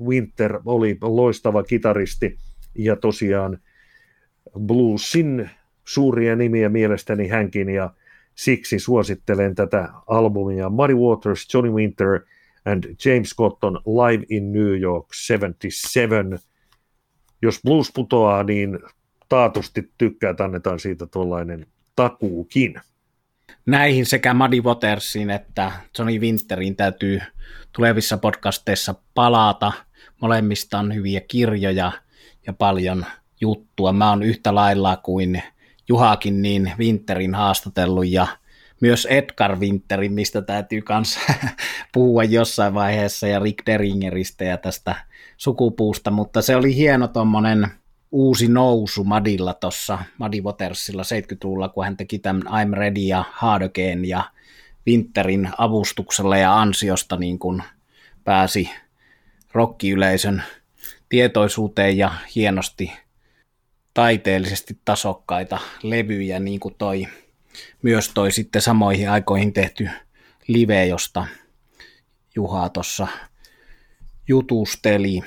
[0.00, 2.38] Winter oli loistava kitaristi
[2.74, 3.58] ja tosiaan
[4.66, 5.50] bluesin
[5.84, 7.90] suuria nimiä mielestäni hänkin ja
[8.34, 12.20] siksi suosittelen tätä albumia Muddy Waters, Johnny Winter
[12.64, 16.38] and James Cotton Live in New York 77.
[17.42, 18.78] Jos blues putoaa, niin
[19.28, 22.74] taatusti tykkää, annetaan siitä tuollainen takuukin.
[23.66, 27.20] Näihin sekä Muddy Watersin että Johnny Winterin täytyy
[27.72, 29.72] tulevissa podcasteissa palata.
[30.20, 31.92] Molemmista on hyviä kirjoja
[32.46, 33.06] ja paljon
[33.40, 33.92] juttua.
[33.92, 35.42] Mä oon yhtä lailla kuin
[35.88, 38.26] Juhakin niin Winterin haastatellut ja
[38.80, 41.18] myös Edgar Winterin, mistä täytyy myös
[41.94, 44.94] puhua jossain vaiheessa, ja Rick Deringeristä ja tästä
[45.36, 47.70] sukupuusta, mutta se oli hieno tuommoinen
[48.14, 53.62] uusi nousu Madilla tuossa, Muddy Watersilla 70-luvulla, kun hän teki tämän I'm Ready ja Hard
[53.62, 54.30] Again, ja
[54.86, 57.62] Winterin avustuksella ja ansiosta niin kuin
[58.24, 58.70] pääsi
[59.52, 60.42] rokkiyleisön
[61.08, 62.92] tietoisuuteen ja hienosti
[63.94, 67.06] taiteellisesti tasokkaita levyjä, niin kuin toi,
[67.82, 69.88] myös toi sitten samoihin aikoihin tehty
[70.48, 71.26] live, josta
[72.34, 73.06] Juha tuossa
[74.28, 75.20] jutusteli.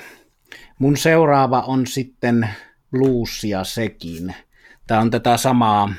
[0.78, 2.48] Mun seuraava on sitten
[2.90, 4.34] bluesia sekin.
[4.86, 5.92] Tämä on tätä samaa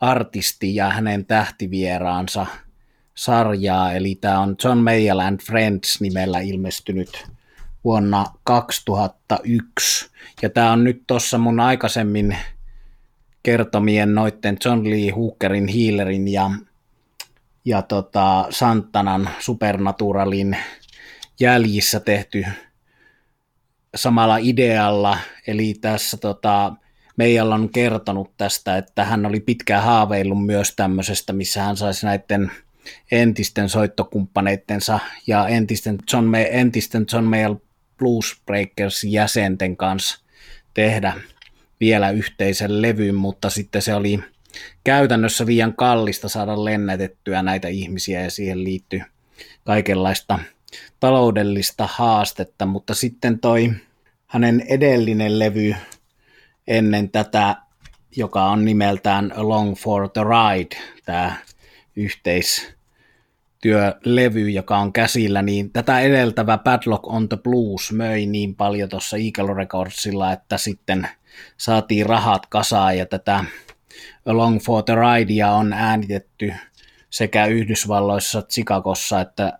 [0.00, 2.46] artisti ja hänen tähtivieraansa
[3.14, 7.26] sarjaa, eli tämä on John Mayall and Friends nimellä ilmestynyt
[7.84, 10.10] vuonna 2001.
[10.42, 12.36] Ja tämä on nyt tuossa mun aikaisemmin
[13.42, 16.50] kertomien noitten John Lee Hookerin, Healerin ja,
[17.64, 20.56] ja tota Santanan Supernaturalin
[21.40, 22.44] jäljissä tehty
[23.94, 26.72] samalla idealla, eli tässä tota,
[27.16, 32.52] Meijal on kertonut tästä, että hän oli pitkään haaveillut myös tämmöisestä, missä hän saisi näiden
[33.12, 37.54] entisten soittokumppaneittensa ja entisten John, May, entisten John Mayall
[37.98, 40.20] Blues Breakers jäsenten kanssa
[40.74, 41.12] tehdä
[41.80, 44.20] vielä yhteisen levyn, mutta sitten se oli
[44.84, 49.02] käytännössä liian kallista saada lennätettyä näitä ihmisiä ja siihen liittyi
[49.64, 50.38] kaikenlaista
[51.00, 53.70] taloudellista haastetta, mutta sitten toi
[54.26, 55.74] hänen edellinen levy
[56.66, 57.56] ennen tätä,
[58.16, 61.36] joka on nimeltään Long for the Ride, tämä
[61.96, 69.16] yhteistyölevy, joka on käsillä, niin tätä edeltävä Padlock on the Blues möi niin paljon tuossa
[69.16, 71.08] Eagle Recordsilla, että sitten
[71.56, 73.44] saatiin rahat kasaan ja tätä
[74.26, 76.52] Long for the Ridea on äänitetty
[77.10, 79.58] sekä Yhdysvalloissa, Chicagossa että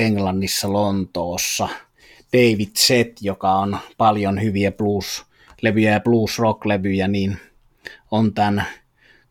[0.00, 1.68] Englannissa, Lontoossa.
[2.32, 7.38] David Seth, joka on paljon hyviä blues-levyjä ja blues-rock-levyjä, niin
[8.10, 8.64] on tämän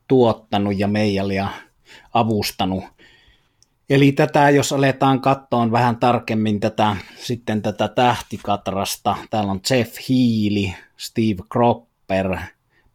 [0.07, 1.47] tuottanut ja Meijalia
[2.13, 2.83] avustanut.
[3.89, 10.73] Eli tätä, jos aletaan katsoa vähän tarkemmin tätä, sitten tätä tähtikatrasta, täällä on Jeff Healy,
[10.97, 12.37] Steve Cropper,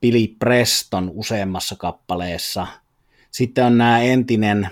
[0.01, 2.67] Billy Preston useammassa kappaleessa.
[3.31, 4.71] Sitten on nämä entinen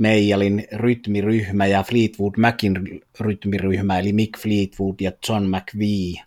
[0.00, 6.22] Meijalin rytmiryhmä ja Fleetwood Macin rytmiryhmä, eli Mick Fleetwood ja John McVie.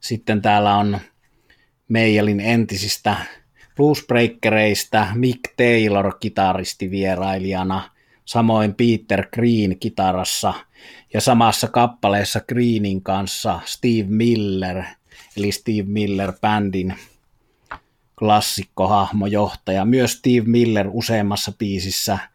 [0.00, 0.98] Sitten täällä on
[1.88, 3.16] Meijalin entisistä
[3.76, 6.12] bluesbreakereista Mick Taylor
[6.90, 7.90] vierailijana,
[8.24, 10.54] samoin Peter Green kitarassa
[11.14, 14.82] ja samassa kappaleessa Greenin kanssa Steve Miller,
[15.36, 16.94] eli Steve Miller bändin
[18.18, 19.84] klassikkohahmojohtaja.
[19.84, 22.18] Myös Steve Miller useammassa biisissä–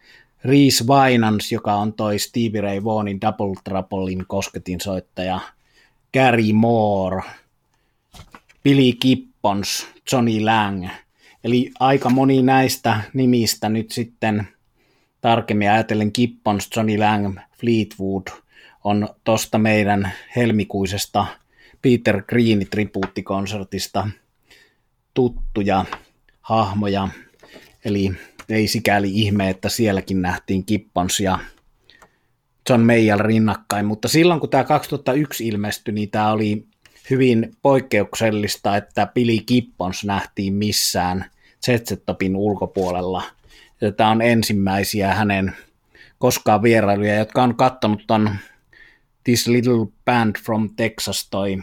[0.44, 5.40] Reese Winans, joka on toi Stevie Ray Vaughanin Double Troublein kosketinsoittaja,
[6.14, 7.24] Gary Moore,
[8.64, 10.88] Billy Gibbons, Johnny Lang.
[11.44, 14.48] Eli aika moni näistä nimistä nyt sitten
[15.22, 18.28] tarkemmin ajatellen Gibbons, Johnny Lang, Fleetwood
[18.84, 21.26] on tosta meidän helmikuisesta
[21.82, 24.08] Peter Green tribuuttikonsertista
[25.14, 25.86] tuttuja
[26.42, 27.08] hahmoja.
[27.86, 28.12] Eli
[28.50, 31.40] ei sikäli ihme, että sielläkin nähtiin Kippons ja
[32.70, 36.68] John Mayer rinnakkain, mutta silloin kun tämä 2001 ilmestyi, niin tämä oli
[37.10, 41.26] hyvin poikkeuksellista, että Billy Gibbons nähtiin missään
[41.66, 43.24] Zetsetopin ulkopuolella.
[43.98, 45.56] Tämä on ensimmäisiä hänen
[46.18, 48.30] koskaan vierailuja, jotka on katsonut ton
[49.24, 51.58] This Little Band from Texas toi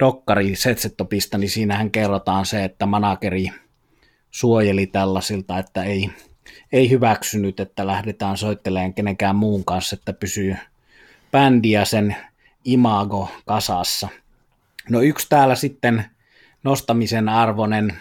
[0.00, 3.48] dokkari Zetsetopista, niin siinähän kerrotaan se, että manageri
[4.32, 6.10] suojeli tällaisilta, että ei,
[6.72, 10.56] ei hyväksynyt, että lähdetään soittelemaan kenenkään muun kanssa, että pysyy
[11.32, 12.16] bändi ja sen
[12.64, 14.08] imago kasassa.
[14.90, 16.04] No yksi täällä sitten
[16.64, 17.98] nostamisen arvoinen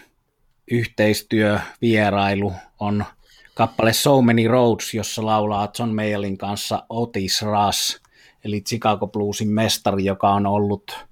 [0.72, 3.06] yhteistyövierailu on
[3.54, 8.02] kappale So Many Roads, jossa laulaa John Mayallin kanssa Otis Russ,
[8.44, 11.06] eli Chicago Bluesin mestari, joka on ollut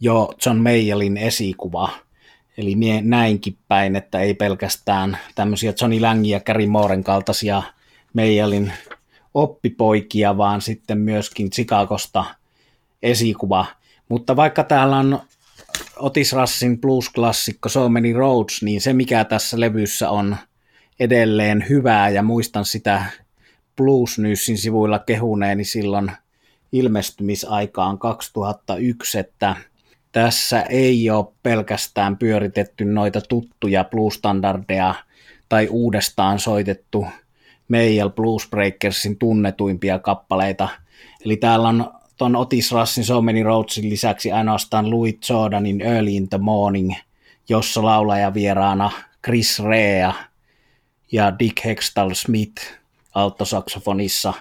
[0.00, 1.88] jo John Mayallin esikuva–
[2.58, 7.62] Eli näinkin päin, että ei pelkästään tämmöisiä Johnny Langin ja Gary Mooren kaltaisia
[8.14, 8.72] Meijalin
[9.34, 12.24] oppipoikia, vaan sitten myöskin Chicagosta
[13.02, 13.66] esikuva.
[14.08, 15.20] Mutta vaikka täällä on
[15.96, 20.36] Otis Rassin blues-klassikko So Many Roads, niin se mikä tässä levyssä on
[21.00, 23.04] edelleen hyvää, ja muistan sitä
[23.76, 26.12] Blues Newsin sivuilla kehuneeni silloin
[26.72, 29.56] ilmestymisaikaan 2001, että
[30.12, 34.94] tässä ei ole pelkästään pyöritetty noita tuttuja blues-standardeja
[35.48, 37.06] tai uudestaan soitettu
[37.68, 40.68] Mayall Blues Breakersin tunnetuimpia kappaleita.
[41.24, 46.28] Eli täällä on ton Otis Russin So Many Roadsin lisäksi ainoastaan Louis Jordanin Early in
[46.28, 46.92] the Morning,
[47.48, 48.90] jossa laulaja vieraana
[49.24, 50.12] Chris Rea
[51.12, 52.62] ja Dick Hextall Smith
[53.14, 54.32] alttosaksofonissa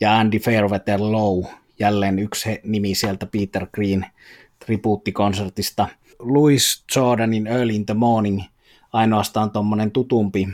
[0.00, 1.44] ja Andy Fairweather Low,
[1.78, 4.06] jälleen yksi nimi sieltä Peter Green
[4.66, 5.88] tribuuttikonsertista.
[6.18, 8.42] Louis Jordanin Early in the Morning
[8.92, 10.48] ainoastaan tuommoinen tutumpi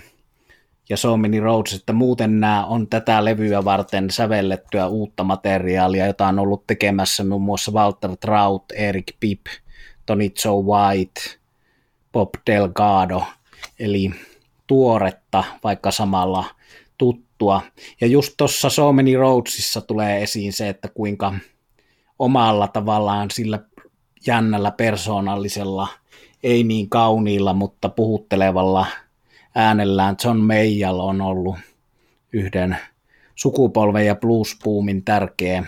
[0.89, 6.27] ja So Many Roads, että muuten nämä on tätä levyä varten sävellettyä uutta materiaalia, jota
[6.27, 9.41] on ollut tekemässä muun muassa Walter Trout, Eric Pip,
[10.07, 11.21] Tony Joe White,
[12.13, 13.23] Bob Delgado,
[13.79, 14.11] eli
[14.67, 16.45] tuoretta, vaikka samalla
[16.99, 17.63] tuttua.
[18.01, 21.35] Ja just tuossa So Many Roadsissa tulee esiin se, että kuinka
[22.19, 23.59] omalla tavallaan sillä
[24.29, 25.89] jännällä persoonallisella,
[26.43, 28.87] ei niin kauniilla, mutta puhuttelevalla
[29.55, 31.59] äänellään John Mayall on ollut
[32.33, 32.79] yhden
[33.35, 35.65] sukupolven ja bluesboomin tärkeä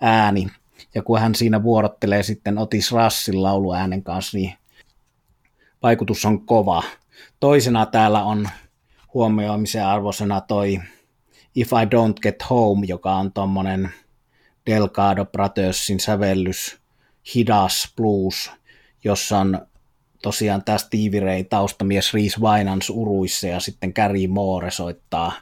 [0.00, 0.46] ääni.
[0.94, 4.54] Ja kun hän siinä vuorottelee sitten Otis Rassin lauluäänen kanssa, niin
[5.82, 6.82] vaikutus on kova.
[7.40, 8.48] Toisena täällä on
[9.14, 10.80] huomioimisen arvoisena toi
[11.54, 13.90] If I Don't Get Home, joka on tuommoinen
[14.66, 16.83] Delgado Brothersin sävellys
[17.34, 18.50] hidas blues,
[19.04, 19.66] jossa on
[20.22, 25.32] tosiaan tämä Stevie Ray taustamies Reese Winans uruissa ja sitten Gary Moore soittaa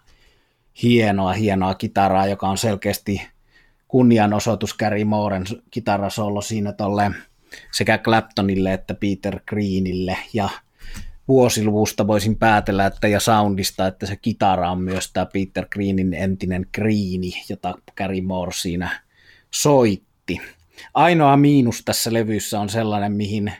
[0.82, 3.22] hienoa, hienoa kitaraa, joka on selkeästi
[3.88, 7.10] kunnianosoitus Gary Mooren kitarasolo siinä tolle
[7.72, 10.48] sekä Claptonille että Peter Greenille ja
[11.28, 16.66] vuosiluvusta voisin päätellä, että ja soundista, että se kitara on myös tämä Peter Greenin entinen
[16.74, 19.00] Greeni, jota Gary Moore siinä
[19.50, 20.40] soitti.
[20.94, 23.52] Ainoa miinus tässä levyssä on sellainen, mihin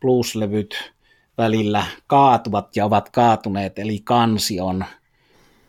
[0.00, 0.92] blueslevyt
[1.38, 4.84] välillä kaatuvat ja ovat kaatuneet, eli kansi on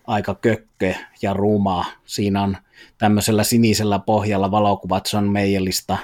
[0.08, 1.86] aika kökkö ja ruma.
[2.06, 2.58] Siinä on
[2.98, 5.10] tämmöisellä sinisellä pohjalla valokuvat.
[5.14, 5.98] John Mayallista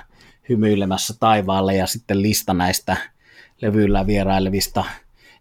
[0.50, 2.98] hymyilemässä taivaalle ja sitten lista näistä
[3.62, 4.84] levyillä vierailevista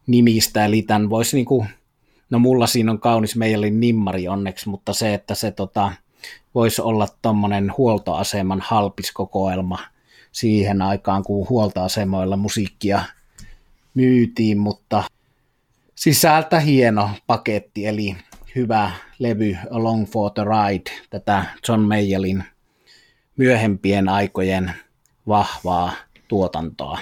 [0.06, 1.68] nimistä, eli tämän voisi niin kuin,
[2.30, 5.92] no mulla siinä on kaunis meidän nimmari onneksi, mutta se, että se tota,
[6.54, 9.78] voisi olla tuommoinen huoltoaseman halpiskokoelma
[10.32, 13.02] siihen aikaan, kun huoltoasemoilla musiikkia
[13.94, 15.04] myytiin, mutta
[15.94, 18.16] sisältä hieno paketti, eli
[18.54, 22.44] hyvä levy Along for the Ride, tätä John Mayallin
[23.36, 24.72] myöhempien aikojen
[25.28, 25.92] vahvaa
[26.28, 26.98] tuotantoa.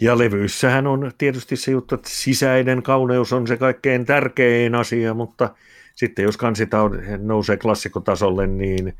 [0.00, 5.54] Ja levyissähän on tietysti se juttu, että sisäinen kauneus on se kaikkein tärkein asia, mutta
[5.98, 6.78] sitten jos kansita
[7.18, 8.92] nousee klassikotasolle, niin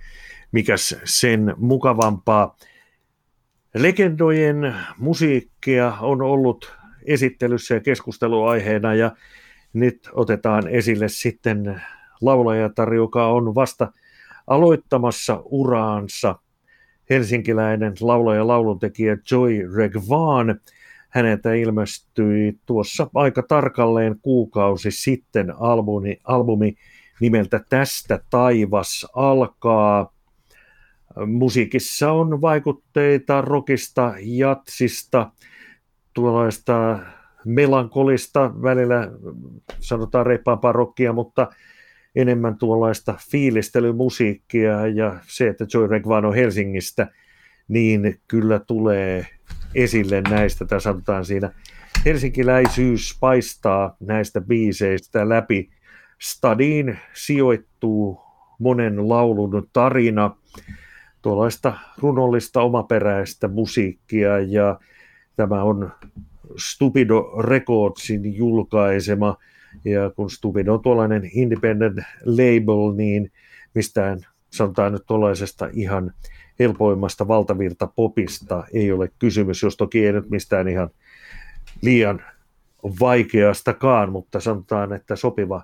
[0.53, 2.57] mikäs sen mukavampaa.
[3.75, 6.75] Legendojen musiikkia on ollut
[7.07, 9.13] esittelyssä ja keskusteluaiheena ja
[9.73, 11.83] nyt otetaan esille sitten
[12.21, 13.93] laulajatar, joka on vasta
[14.47, 16.35] aloittamassa uraansa.
[17.11, 20.61] Helsinkiläinen laulaja lauluntekijä Joy Regvan.
[21.09, 26.75] Häneltä ilmestyi tuossa aika tarkalleen kuukausi sitten albumi, albumi
[27.21, 30.13] nimeltä Tästä taivas alkaa.
[31.27, 35.31] Musiikissa on vaikutteita rockista, jatsista,
[36.15, 36.99] tuollaista
[37.45, 39.11] melankolista, välillä
[39.81, 41.49] sanotaan reippaampaa rockia, mutta
[42.17, 47.11] enemmän tuollaista fiilistelymusiikkia ja se, että Joy Regvan on Helsingistä,
[47.69, 49.27] niin kyllä tulee
[49.75, 51.53] esille näistä, tai sanotaan siinä
[52.05, 55.71] helsinkiläisyys paistaa näistä biiseistä läpi.
[56.19, 58.21] Stadiin sijoittuu
[58.59, 60.37] monen laulun tarina,
[61.23, 64.81] tuollaista runollista omaperäistä musiikkia ja
[65.37, 65.93] tämä on
[66.57, 69.37] Stupido Recordsin julkaisema,
[69.85, 73.33] ja kun Stupido on tuollainen independent label, niin
[73.75, 76.13] mistään sanotaan nyt tuollaisesta ihan
[76.59, 80.91] helpoimmasta valtavirta popista ei ole kysymys, jos toki ei nyt mistään ihan
[81.83, 82.23] liian
[83.01, 85.63] vaikeastakaan, mutta sanotaan, että sopiva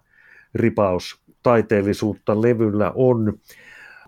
[0.54, 3.38] ripaus taiteellisuutta levyllä on.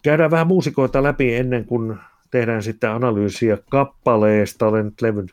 [0.03, 1.97] Käydään vähän muusikoita läpi ennen kuin
[2.31, 4.67] tehdään sitten analyysiä kappaleesta.
[4.67, 5.27] Olen nyt levyn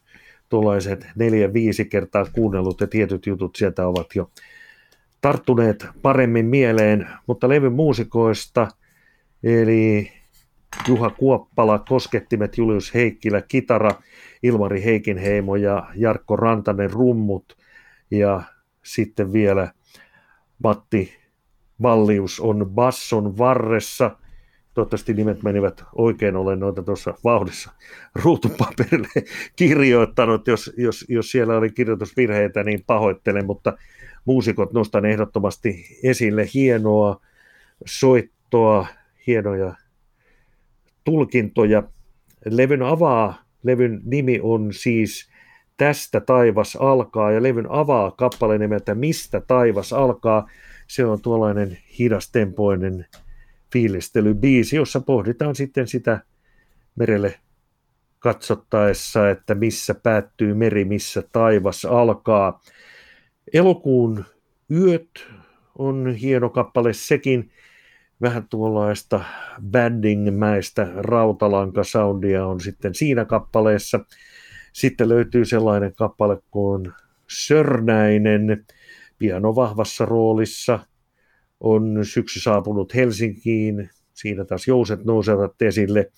[0.49, 4.29] tuollaiset neljä-viisi kertaa kuunnellut ja tietyt jutut sieltä ovat jo
[5.21, 8.67] tarttuneet paremmin mieleen, mutta levyn muusikoista,
[9.43, 10.11] eli
[10.87, 13.91] Juha Kuoppala, koskettimet Julius Heikkilä, kitara,
[14.43, 17.57] Ilmari Heikinheimo ja Jarkko Rantanen rummut
[18.11, 18.41] ja
[18.83, 19.71] sitten vielä
[20.63, 21.13] Matti
[21.81, 24.17] Vallius on basson varressa
[24.73, 27.71] Toivottavasti nimet menivät oikein, olen noita tuossa vauhdissa
[28.15, 29.07] ruutupaperille
[29.55, 30.47] kirjoittanut.
[30.47, 33.77] Jos, jos, jos siellä oli kirjoitusvirheitä, niin pahoittelen, mutta
[34.25, 37.21] muusikot nostan ehdottomasti esille hienoa
[37.85, 38.87] soittoa,
[39.27, 39.75] hienoja
[41.03, 41.83] tulkintoja.
[42.45, 45.33] Levyn avaa, levyn nimi on siis
[45.77, 50.49] Tästä taivas alkaa ja levyn avaa kappale nimeltä Mistä taivas alkaa.
[50.87, 53.05] Se on tuollainen hidastempoinen
[53.73, 56.19] fiilistelybiisi, jossa pohditaan sitten sitä
[56.95, 57.39] merelle
[58.19, 62.61] katsottaessa, että missä päättyy meri, missä taivas alkaa.
[63.53, 64.25] Elokuun
[64.71, 65.27] yöt
[65.77, 67.51] on hieno kappale sekin,
[68.23, 69.23] vähän tuollaista
[69.71, 73.99] bandingmäistä rautalankasoundia on sitten siinä kappaleessa.
[74.73, 76.91] Sitten löytyy sellainen kappale kuin
[77.29, 78.65] Sörnäinen,
[79.17, 80.79] piano vahvassa roolissa–
[81.63, 86.11] on syksy saapunut Helsinkiin, siinä taas jouset nousevat esille.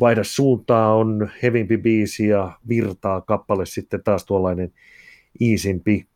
[0.00, 4.72] Vaihda suuntaa on hevimpi biisi ja virtaa kappale sitten taas tuollainen
[5.40, 6.06] iisimpi,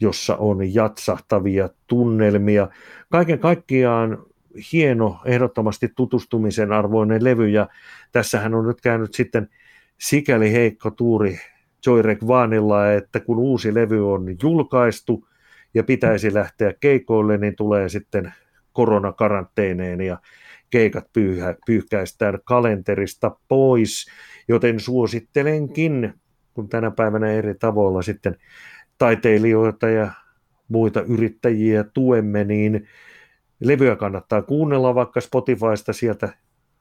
[0.00, 2.68] jossa on jatsahtavia tunnelmia.
[3.10, 4.26] Kaiken kaikkiaan
[4.72, 7.68] hieno, ehdottomasti tutustumisen arvoinen levy ja
[8.12, 9.48] tässähän on nyt käynyt sitten
[9.98, 11.38] sikäli heikko tuuri
[11.86, 15.28] Joy Rekvanilla, että kun uusi levy on julkaistu,
[15.74, 18.32] ja pitäisi lähteä keikoille, niin tulee sitten
[18.72, 20.18] koronakaranteeneen ja
[20.70, 24.06] keikat pyyhä, pyyhkäistään kalenterista pois,
[24.48, 26.14] joten suosittelenkin,
[26.54, 28.36] kun tänä päivänä eri tavoilla sitten
[28.98, 30.10] taiteilijoita ja
[30.68, 32.88] muita yrittäjiä tuemme, niin
[33.60, 36.32] levyä kannattaa kuunnella vaikka Spotifysta sieltä,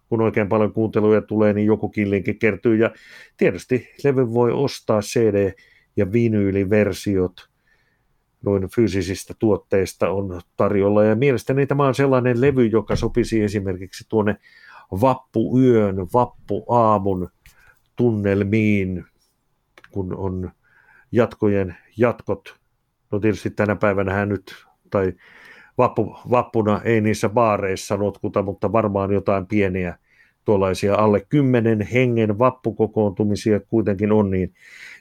[0.10, 2.76] kun oikein paljon kuunteluja tulee, niin jokukin linkki kertyy.
[2.76, 2.92] Ja
[3.38, 5.56] tietysti levy voi ostaa CD-
[5.98, 7.50] ja vinyyliversiot
[8.46, 11.04] noin fyysisistä tuotteista on tarjolla.
[11.04, 14.36] Ja mielestäni tämä on sellainen levy, joka sopisi esimerkiksi tuonne
[14.92, 17.30] vappuyön, vappuaamun
[17.96, 19.06] tunnelmiin,
[19.92, 20.52] kun on
[21.12, 22.56] jatkojen jatkot.
[23.12, 24.56] No tietysti tänä päivänä nyt,
[24.90, 25.14] tai
[25.78, 29.98] vappu, vappuna ei niissä baareissa notkuta, mutta varmaan jotain pieniä
[30.46, 34.54] tuollaisia alle kymmenen hengen vappukokoontumisia kuitenkin on, niin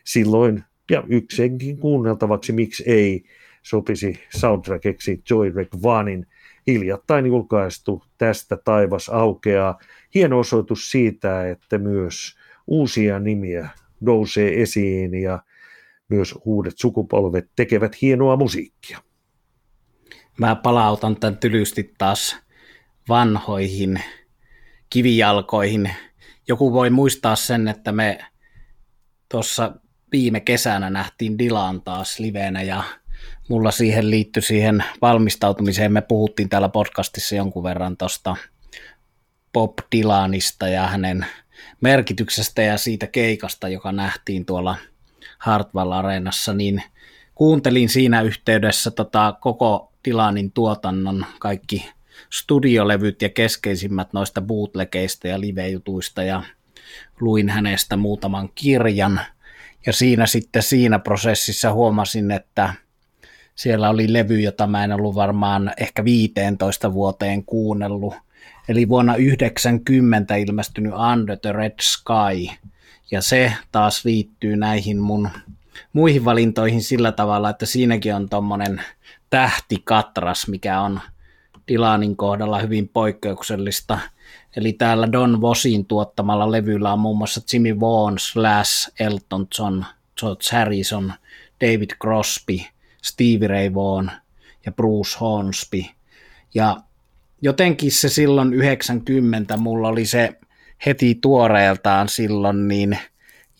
[0.04, 3.24] silloin ja yksenkin kuunneltavaksi, miksi ei,
[3.62, 6.26] sopisi soundtrackiksi Joyrek Vanin
[6.66, 9.78] hiljattain julkaistu Tästä taivas aukeaa.
[10.14, 13.68] Hieno osoitus siitä, että myös uusia nimiä
[14.00, 15.42] nousee esiin ja
[16.08, 18.98] myös uudet sukupolvet tekevät hienoa musiikkia.
[20.40, 22.36] Mä palautan tämän tylysti taas
[23.08, 24.02] vanhoihin
[24.90, 25.90] kivijalkoihin.
[26.48, 28.18] Joku voi muistaa sen, että me
[29.28, 29.72] tuossa
[30.12, 32.82] viime kesänä nähtiin Dilan taas livenä ja
[33.48, 35.92] mulla siihen liittyi siihen valmistautumiseen.
[35.92, 38.36] Me puhuttiin täällä podcastissa jonkun verran tuosta
[39.52, 41.26] Bob Dylanista ja hänen
[41.80, 44.76] merkityksestä ja siitä keikasta, joka nähtiin tuolla
[45.38, 46.82] Hartwell Areenassa, niin
[47.34, 51.90] kuuntelin siinä yhteydessä tota koko Dylanin tuotannon kaikki
[52.32, 56.42] studiolevyt ja keskeisimmät noista bootlegeista ja live-jutuista ja
[57.20, 59.20] luin hänestä muutaman kirjan.
[59.86, 62.74] Ja siinä sitten siinä prosessissa huomasin, että
[63.54, 68.14] siellä oli levy, jota mä en ollut varmaan ehkä 15 vuoteen kuunnellut.
[68.68, 72.56] Eli vuonna 90 ilmestynyt Under the Red Sky.
[73.10, 75.28] Ja se taas liittyy näihin mun
[75.92, 78.82] muihin valintoihin sillä tavalla, että siinäkin on tommonen
[79.30, 81.00] tähtikatras, mikä on
[81.68, 83.98] Dylanin kohdalla hyvin poikkeuksellista.
[84.56, 89.84] Eli täällä Don Vosin tuottamalla levyllä on muun muassa Jimmy Vaughan, Slash, Elton John,
[90.20, 91.12] George Harrison,
[91.60, 92.58] David Crosby,
[93.02, 94.12] Stevie Ray Vaughan
[94.66, 95.84] ja Bruce Hornsby.
[96.54, 96.76] Ja
[97.42, 100.38] jotenkin se silloin 90 mulla oli se
[100.86, 102.98] heti tuoreeltaan silloin niin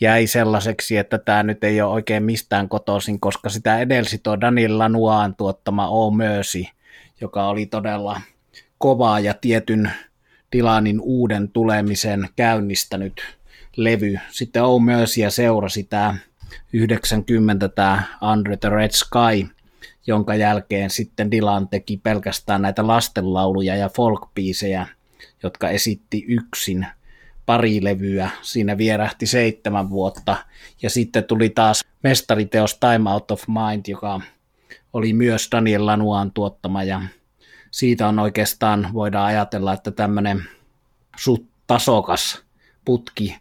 [0.01, 4.79] jäi sellaiseksi, että tämä nyt ei ole oikein mistään kotoisin, koska sitä edelsi tuo Daniel
[4.79, 6.65] Lanuaan tuottama O Mercy,
[7.21, 8.21] joka oli todella
[8.79, 9.91] kovaa ja tietyn
[10.57, 13.21] Dylanin uuden tulemisen käynnistänyt
[13.77, 14.19] levy.
[14.31, 16.15] Sitten O Mercyä seurasi tämä
[16.73, 19.55] 90 tämä Under the Red Sky,
[20.07, 24.87] jonka jälkeen sitten Dylan teki pelkästään näitä lastenlauluja ja folkbiisejä,
[25.43, 26.87] jotka esitti yksin
[27.47, 28.31] pari levyä.
[28.43, 30.37] Siinä vierähti seitsemän vuotta.
[30.83, 34.21] Ja sitten tuli taas mestariteos Time Out of Mind, joka
[34.93, 36.83] oli myös Daniel Lanuaan tuottama.
[36.83, 37.03] Ja
[37.71, 40.45] siitä on oikeastaan, voidaan ajatella, että tämmöinen
[41.17, 42.43] suht tasokas
[42.85, 43.37] putki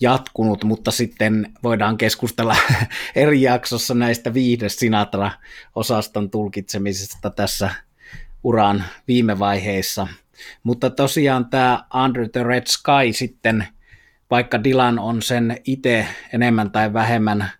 [0.00, 2.56] jatkunut, mutta sitten voidaan keskustella
[3.16, 7.70] eri jaksossa näistä viides Sinatra-osaston tulkitsemisesta tässä
[8.44, 10.06] uran viime vaiheissa.
[10.62, 13.66] Mutta tosiaan tämä Under the Red Sky sitten,
[14.30, 17.50] vaikka Dylan on sen itse enemmän tai vähemmän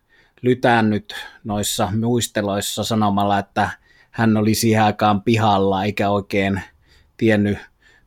[0.43, 1.14] lytännyt
[1.45, 3.70] noissa muisteloissa sanomalla, että
[4.11, 6.61] hän oli siihen aikaan pihalla eikä oikein
[7.16, 7.59] tiennyt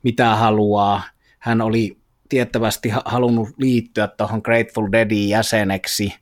[0.04, 1.04] mitä haluaa.
[1.40, 1.98] Hän oli
[2.30, 6.14] tiettävästi halunnut liittyä tuohon Grateful Deadin jäseneksi,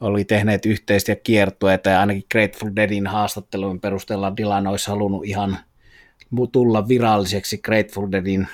[0.00, 5.58] oli tehneet yhteistä kiertueita ja ainakin Grateful Deadin haastattelujen perusteella Dylan olisi halunnut ihan
[6.52, 8.48] tulla viralliseksi Grateful Deadin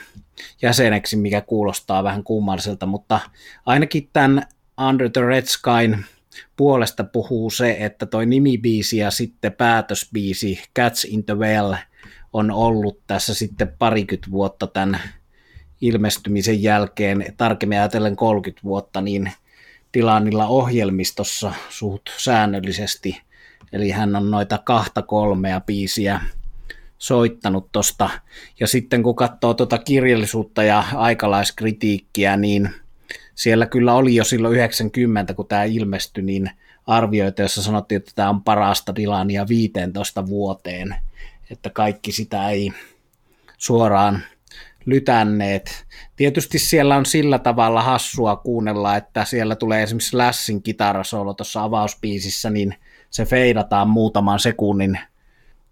[0.62, 3.20] jäseneksi, mikä kuulostaa vähän kummalliselta, mutta
[3.66, 4.42] ainakin tämän
[4.88, 6.04] Under the Red Skyn
[6.56, 11.74] puolesta puhuu se, että toi nimibiisi ja sitten päätösbiisi Cats in the Well
[12.32, 15.00] on ollut tässä sitten parikymmentä vuotta tämän
[15.80, 19.32] ilmestymisen jälkeen, tarkemmin ajatellen 30 vuotta, niin
[19.92, 23.22] Tilanilla ohjelmistossa suht säännöllisesti.
[23.72, 26.20] Eli hän on noita kahta kolmea biisiä
[26.98, 28.10] soittanut tosta.
[28.60, 32.70] Ja sitten kun katsoo tuota kirjallisuutta ja aikalaiskritiikkiä, niin
[33.34, 36.50] siellä kyllä oli jo silloin 90, kun tämä ilmestyi, niin
[36.86, 40.94] arvioita, jossa sanottiin, että tämä on parasta Dilania 15 vuoteen,
[41.50, 42.72] että kaikki sitä ei
[43.58, 44.22] suoraan
[44.86, 45.86] lytänneet.
[46.16, 52.50] Tietysti siellä on sillä tavalla hassua kuunnella, että siellä tulee esimerkiksi Lassin kitarasolo tuossa avauspiisissä,
[52.50, 52.74] niin
[53.10, 54.98] se feidataan muutaman sekunnin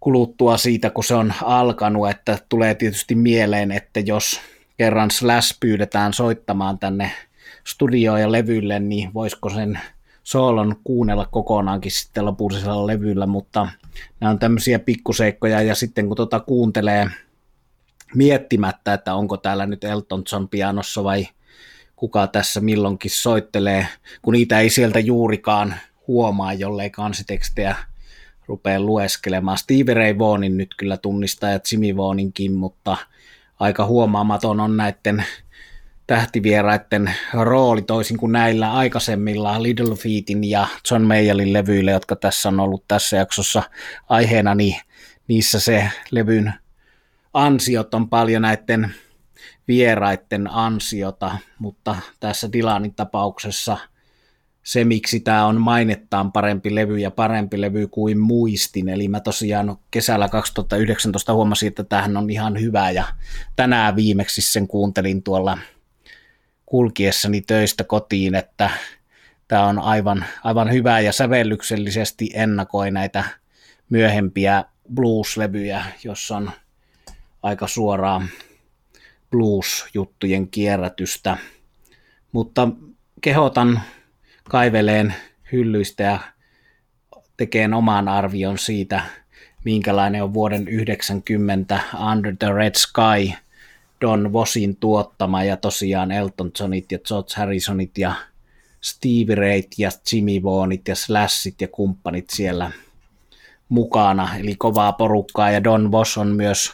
[0.00, 4.40] kuluttua siitä, kun se on alkanut, että tulee tietysti mieleen, että jos
[4.76, 7.10] kerran Slash pyydetään soittamaan tänne
[7.66, 9.80] studioon ja levylle, niin voisiko sen
[10.22, 13.68] soolon kuunnella kokonaankin sitten lopullisella levyllä, mutta
[14.20, 17.10] nämä on tämmöisiä pikkuseikkoja, ja sitten kun tuota kuuntelee
[18.14, 21.28] miettimättä, että onko täällä nyt Elton John pianossa vai
[21.96, 23.86] kuka tässä milloinkin soittelee,
[24.22, 25.74] kun niitä ei sieltä juurikaan
[26.08, 27.76] huomaa, jollei kansitekstejä
[28.46, 29.58] rupeaa lueskelemaan.
[29.58, 32.96] Steve Ray Vaughanin nyt kyllä tunnistaa ja Jimmy Vaughaninkin, mutta
[33.60, 35.24] aika huomaamaton on näiden
[36.06, 42.60] tähtivieraiden rooli toisin kuin näillä aikaisemmilla Little Feetin ja John Mayallin levyillä, jotka tässä on
[42.60, 43.62] ollut tässä jaksossa
[44.08, 44.76] aiheena, niin
[45.28, 46.54] niissä se levyn
[47.34, 48.94] ansiot on paljon näiden
[49.68, 53.76] vieraiden ansiota, mutta tässä Dylanin tapauksessa
[54.66, 58.88] se, miksi tämä on mainettaan parempi levy ja parempi levy kuin muistin.
[58.88, 63.04] Eli mä tosiaan kesällä 2019 huomasin, että tämähän on ihan hyvä ja
[63.56, 65.58] tänään viimeksi sen kuuntelin tuolla
[66.66, 68.70] kulkiessani töistä kotiin, että
[69.48, 73.24] tämä on aivan, aivan hyvä ja sävellyksellisesti ennakoi näitä
[73.90, 74.64] myöhempiä
[74.94, 76.50] blues-levyjä, jossa on
[77.42, 78.22] aika suoraa
[79.30, 81.36] blues-juttujen kierrätystä.
[82.32, 82.68] Mutta
[83.20, 83.80] kehotan
[84.48, 85.14] kaiveleen
[85.52, 86.18] hyllyistä ja
[87.36, 89.02] tekee oman arvion siitä,
[89.64, 91.80] minkälainen on vuoden 90
[92.12, 93.32] Under the Red Sky
[94.00, 98.14] Don Vosin tuottama ja tosiaan Elton Johnit ja George Harrisonit ja
[98.80, 102.70] Stevie Rayt ja Jimmy Vaughanit ja Slashit ja kumppanit siellä
[103.68, 106.72] mukana, eli kovaa porukkaa ja Don Vos on myös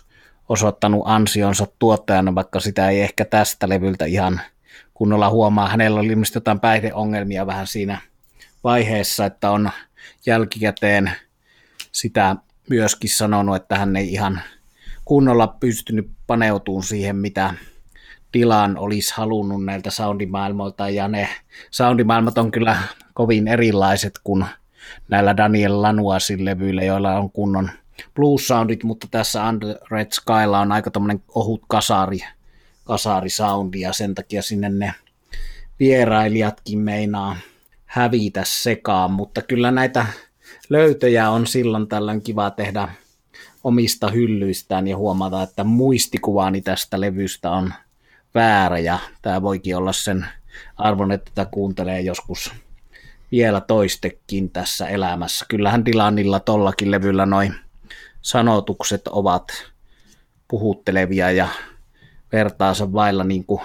[0.48, 4.40] osoittanut ansionsa tuottajana, vaikka sitä ei ehkä tästä levyltä ihan
[5.02, 5.68] kunnolla huomaa.
[5.68, 8.00] Hänellä oli ilmeisesti jotain päihdeongelmia vähän siinä
[8.64, 9.70] vaiheessa, että on
[10.26, 11.12] jälkikäteen
[11.92, 12.36] sitä
[12.70, 14.40] myöskin sanonut, että hän ei ihan
[15.04, 17.54] kunnolla pystynyt paneutumaan siihen, mitä
[18.34, 21.28] Dylan olisi halunnut näiltä soundimaailmoilta, ja ne
[21.70, 22.76] soundimaailmat on kyllä
[23.14, 24.44] kovin erilaiset kuin
[25.08, 27.70] näillä Daniel Lanuasin levyillä, joilla on kunnon
[28.14, 32.18] blues soundit, mutta tässä Under Red Skylla on aika tommonen ohut kasari,
[32.92, 34.94] kasarisoundi, ja sen takia sinne ne
[35.80, 37.36] vierailijatkin meinaa
[37.86, 40.06] hävitä sekaan, mutta kyllä näitä
[40.68, 42.88] löytöjä on silloin tällöin kiva tehdä
[43.64, 47.74] omista hyllyistään ja huomata, että muistikuvaani tästä levystä on
[48.34, 48.78] väärä.
[48.78, 50.26] Ja tämä voikin olla sen
[50.76, 52.52] arvon, että tätä kuuntelee joskus
[53.30, 55.44] vielä toistekin tässä elämässä.
[55.48, 57.54] Kyllähän Dylanilla tollakin levyllä noin
[58.22, 59.46] sanotukset ovat
[60.48, 61.48] puhuttelevia ja
[62.32, 63.60] vertaansa vailla niin kuin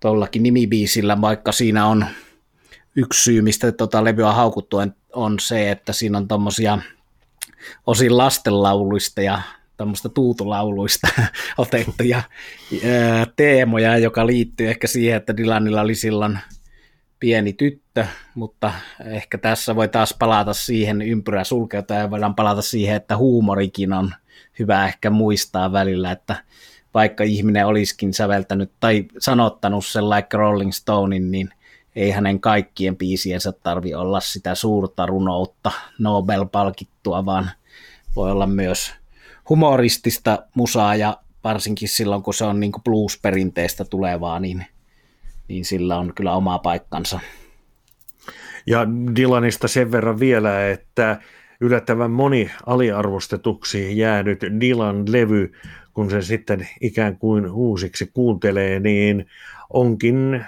[0.00, 2.06] tuollakin nimibiisillä, vaikka siinä on
[2.96, 4.76] yksi syy, mistä tuota levyä haukuttu
[5.12, 6.78] on se, että siinä on tuommoisia
[7.86, 9.42] osin lastenlauluista ja
[9.76, 11.08] tämmöistä tuutulauluista
[11.58, 12.22] otettuja
[13.36, 16.38] teemoja, joka liittyy ehkä siihen, että Dylanilla oli silloin
[17.20, 18.72] pieni tyttö, mutta
[19.04, 24.14] ehkä tässä voi taas palata siihen ympyrä sulkeutua ja voidaan palata siihen, että huumorikin on
[24.58, 26.36] hyvä ehkä muistaa välillä, että
[26.94, 31.50] vaikka ihminen olisikin säveltänyt tai sanottanut sen like Rolling Stonein, niin
[31.96, 37.50] ei hänen kaikkien biisiensä tarvi olla sitä suurta runoutta Nobel-palkittua, vaan
[38.16, 38.92] voi olla myös
[39.48, 44.66] humoristista musaa ja varsinkin silloin, kun se on niin blues-perinteestä tulevaa, niin,
[45.48, 47.20] niin sillä on kyllä oma paikkansa.
[48.66, 48.86] Ja
[49.16, 51.20] Dylanista sen verran vielä, että
[51.60, 55.52] yllättävän moni aliarvostetuksi jäänyt Dylan-levy,
[55.94, 59.26] kun se sitten ikään kuin uusiksi kuuntelee, niin
[59.70, 60.44] onkin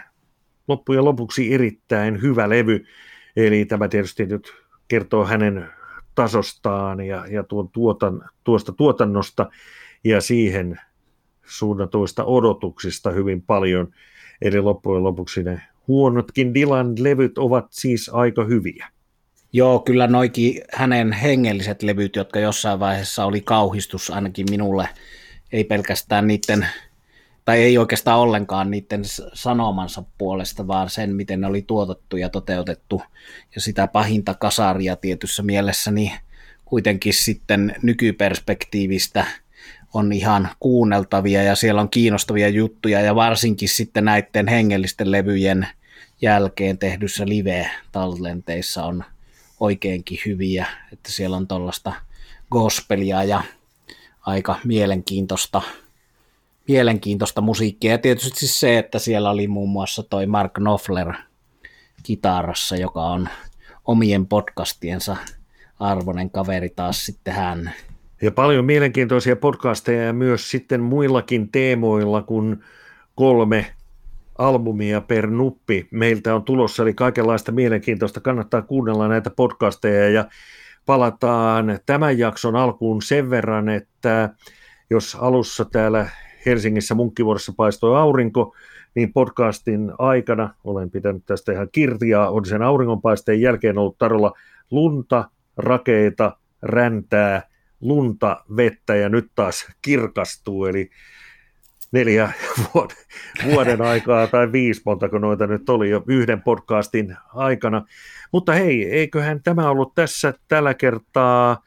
[0.68, 2.84] loppujen lopuksi erittäin hyvä levy.
[3.36, 4.52] Eli tämä tietysti nyt
[4.88, 5.68] kertoo hänen
[6.14, 9.50] tasostaan ja, ja tuon tuotan, tuosta tuotannosta
[10.04, 10.80] ja siihen
[11.46, 13.88] suunnatuista odotuksista hyvin paljon.
[14.42, 18.88] Eli loppujen lopuksi ne huonotkin Dylan-levyt ovat siis aika hyviä.
[19.52, 24.88] Joo, kyllä noikin hänen hengelliset levyt, jotka jossain vaiheessa oli kauhistus ainakin minulle,
[25.54, 26.66] ei pelkästään niiden
[27.44, 29.02] tai ei oikeastaan ollenkaan niiden
[29.34, 33.02] sanomansa puolesta, vaan sen, miten ne oli tuotettu ja toteutettu,
[33.54, 36.12] ja sitä pahinta kasaria tietyssä mielessä, niin
[36.64, 39.26] kuitenkin sitten nykyperspektiivistä
[39.94, 43.00] on ihan kuunneltavia ja siellä on kiinnostavia juttuja.
[43.00, 45.68] Ja varsinkin sitten näiden hengellisten levyjen
[46.22, 49.04] jälkeen tehdyssä live-tallenteissa on
[49.60, 51.92] oikeinkin hyviä, että siellä on tuollaista
[52.50, 53.42] gospelia ja
[54.26, 55.62] aika mielenkiintoista
[56.68, 57.90] mielenkiintoista musiikkia.
[57.90, 61.12] Ja tietysti siis se, että siellä oli muun muassa toi Mark Knopfler
[62.02, 63.28] kitarassa, joka on
[63.84, 65.16] omien podcastiensa
[65.80, 67.72] arvoinen kaveri taas sitten hän.
[68.22, 72.64] Ja paljon mielenkiintoisia podcasteja ja myös sitten muillakin teemoilla kuin
[73.14, 73.66] kolme
[74.38, 78.20] albumia per nuppi meiltä on tulossa, eli kaikenlaista mielenkiintoista.
[78.20, 80.24] Kannattaa kuunnella näitä podcasteja ja
[80.86, 84.30] palataan tämän jakson alkuun sen verran, että
[84.90, 86.06] jos alussa täällä
[86.46, 88.54] Helsingissä Munkkivuorossa paistoi aurinko,
[88.94, 94.32] niin podcastin aikana, olen pitänyt tästä ihan kirjaa, on sen auringonpaisteen jälkeen ollut tarjolla
[94.70, 97.42] lunta, rakeita, räntää,
[97.80, 100.90] lunta, vettä ja nyt taas kirkastuu, eli
[101.94, 102.32] neljä
[103.44, 107.84] vuoden, aikaa tai viisi montako noita nyt oli jo yhden podcastin aikana.
[108.32, 111.62] Mutta hei, eiköhän tämä ollut tässä tällä kertaa.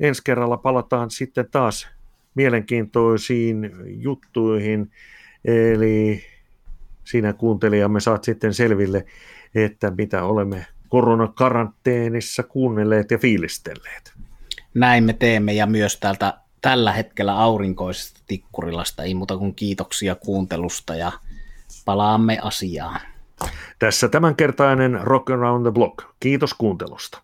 [0.00, 1.88] Ensi kerralla palataan sitten taas
[2.34, 4.90] mielenkiintoisiin juttuihin,
[5.44, 6.24] eli
[7.04, 9.04] siinä kuuntelijamme saat sitten selville,
[9.54, 14.12] että mitä olemme koronakaranteenissa kuunnelleet ja fiilistelleet.
[14.74, 16.34] Näin me teemme ja myös täältä
[16.66, 21.12] tällä hetkellä aurinkoisesta Tikkurilasta ei muuta kuin kiitoksia kuuntelusta ja
[21.84, 23.00] palaamme asiaan.
[23.78, 26.04] Tässä tämänkertainen Rock Around the Block.
[26.20, 27.22] Kiitos kuuntelusta.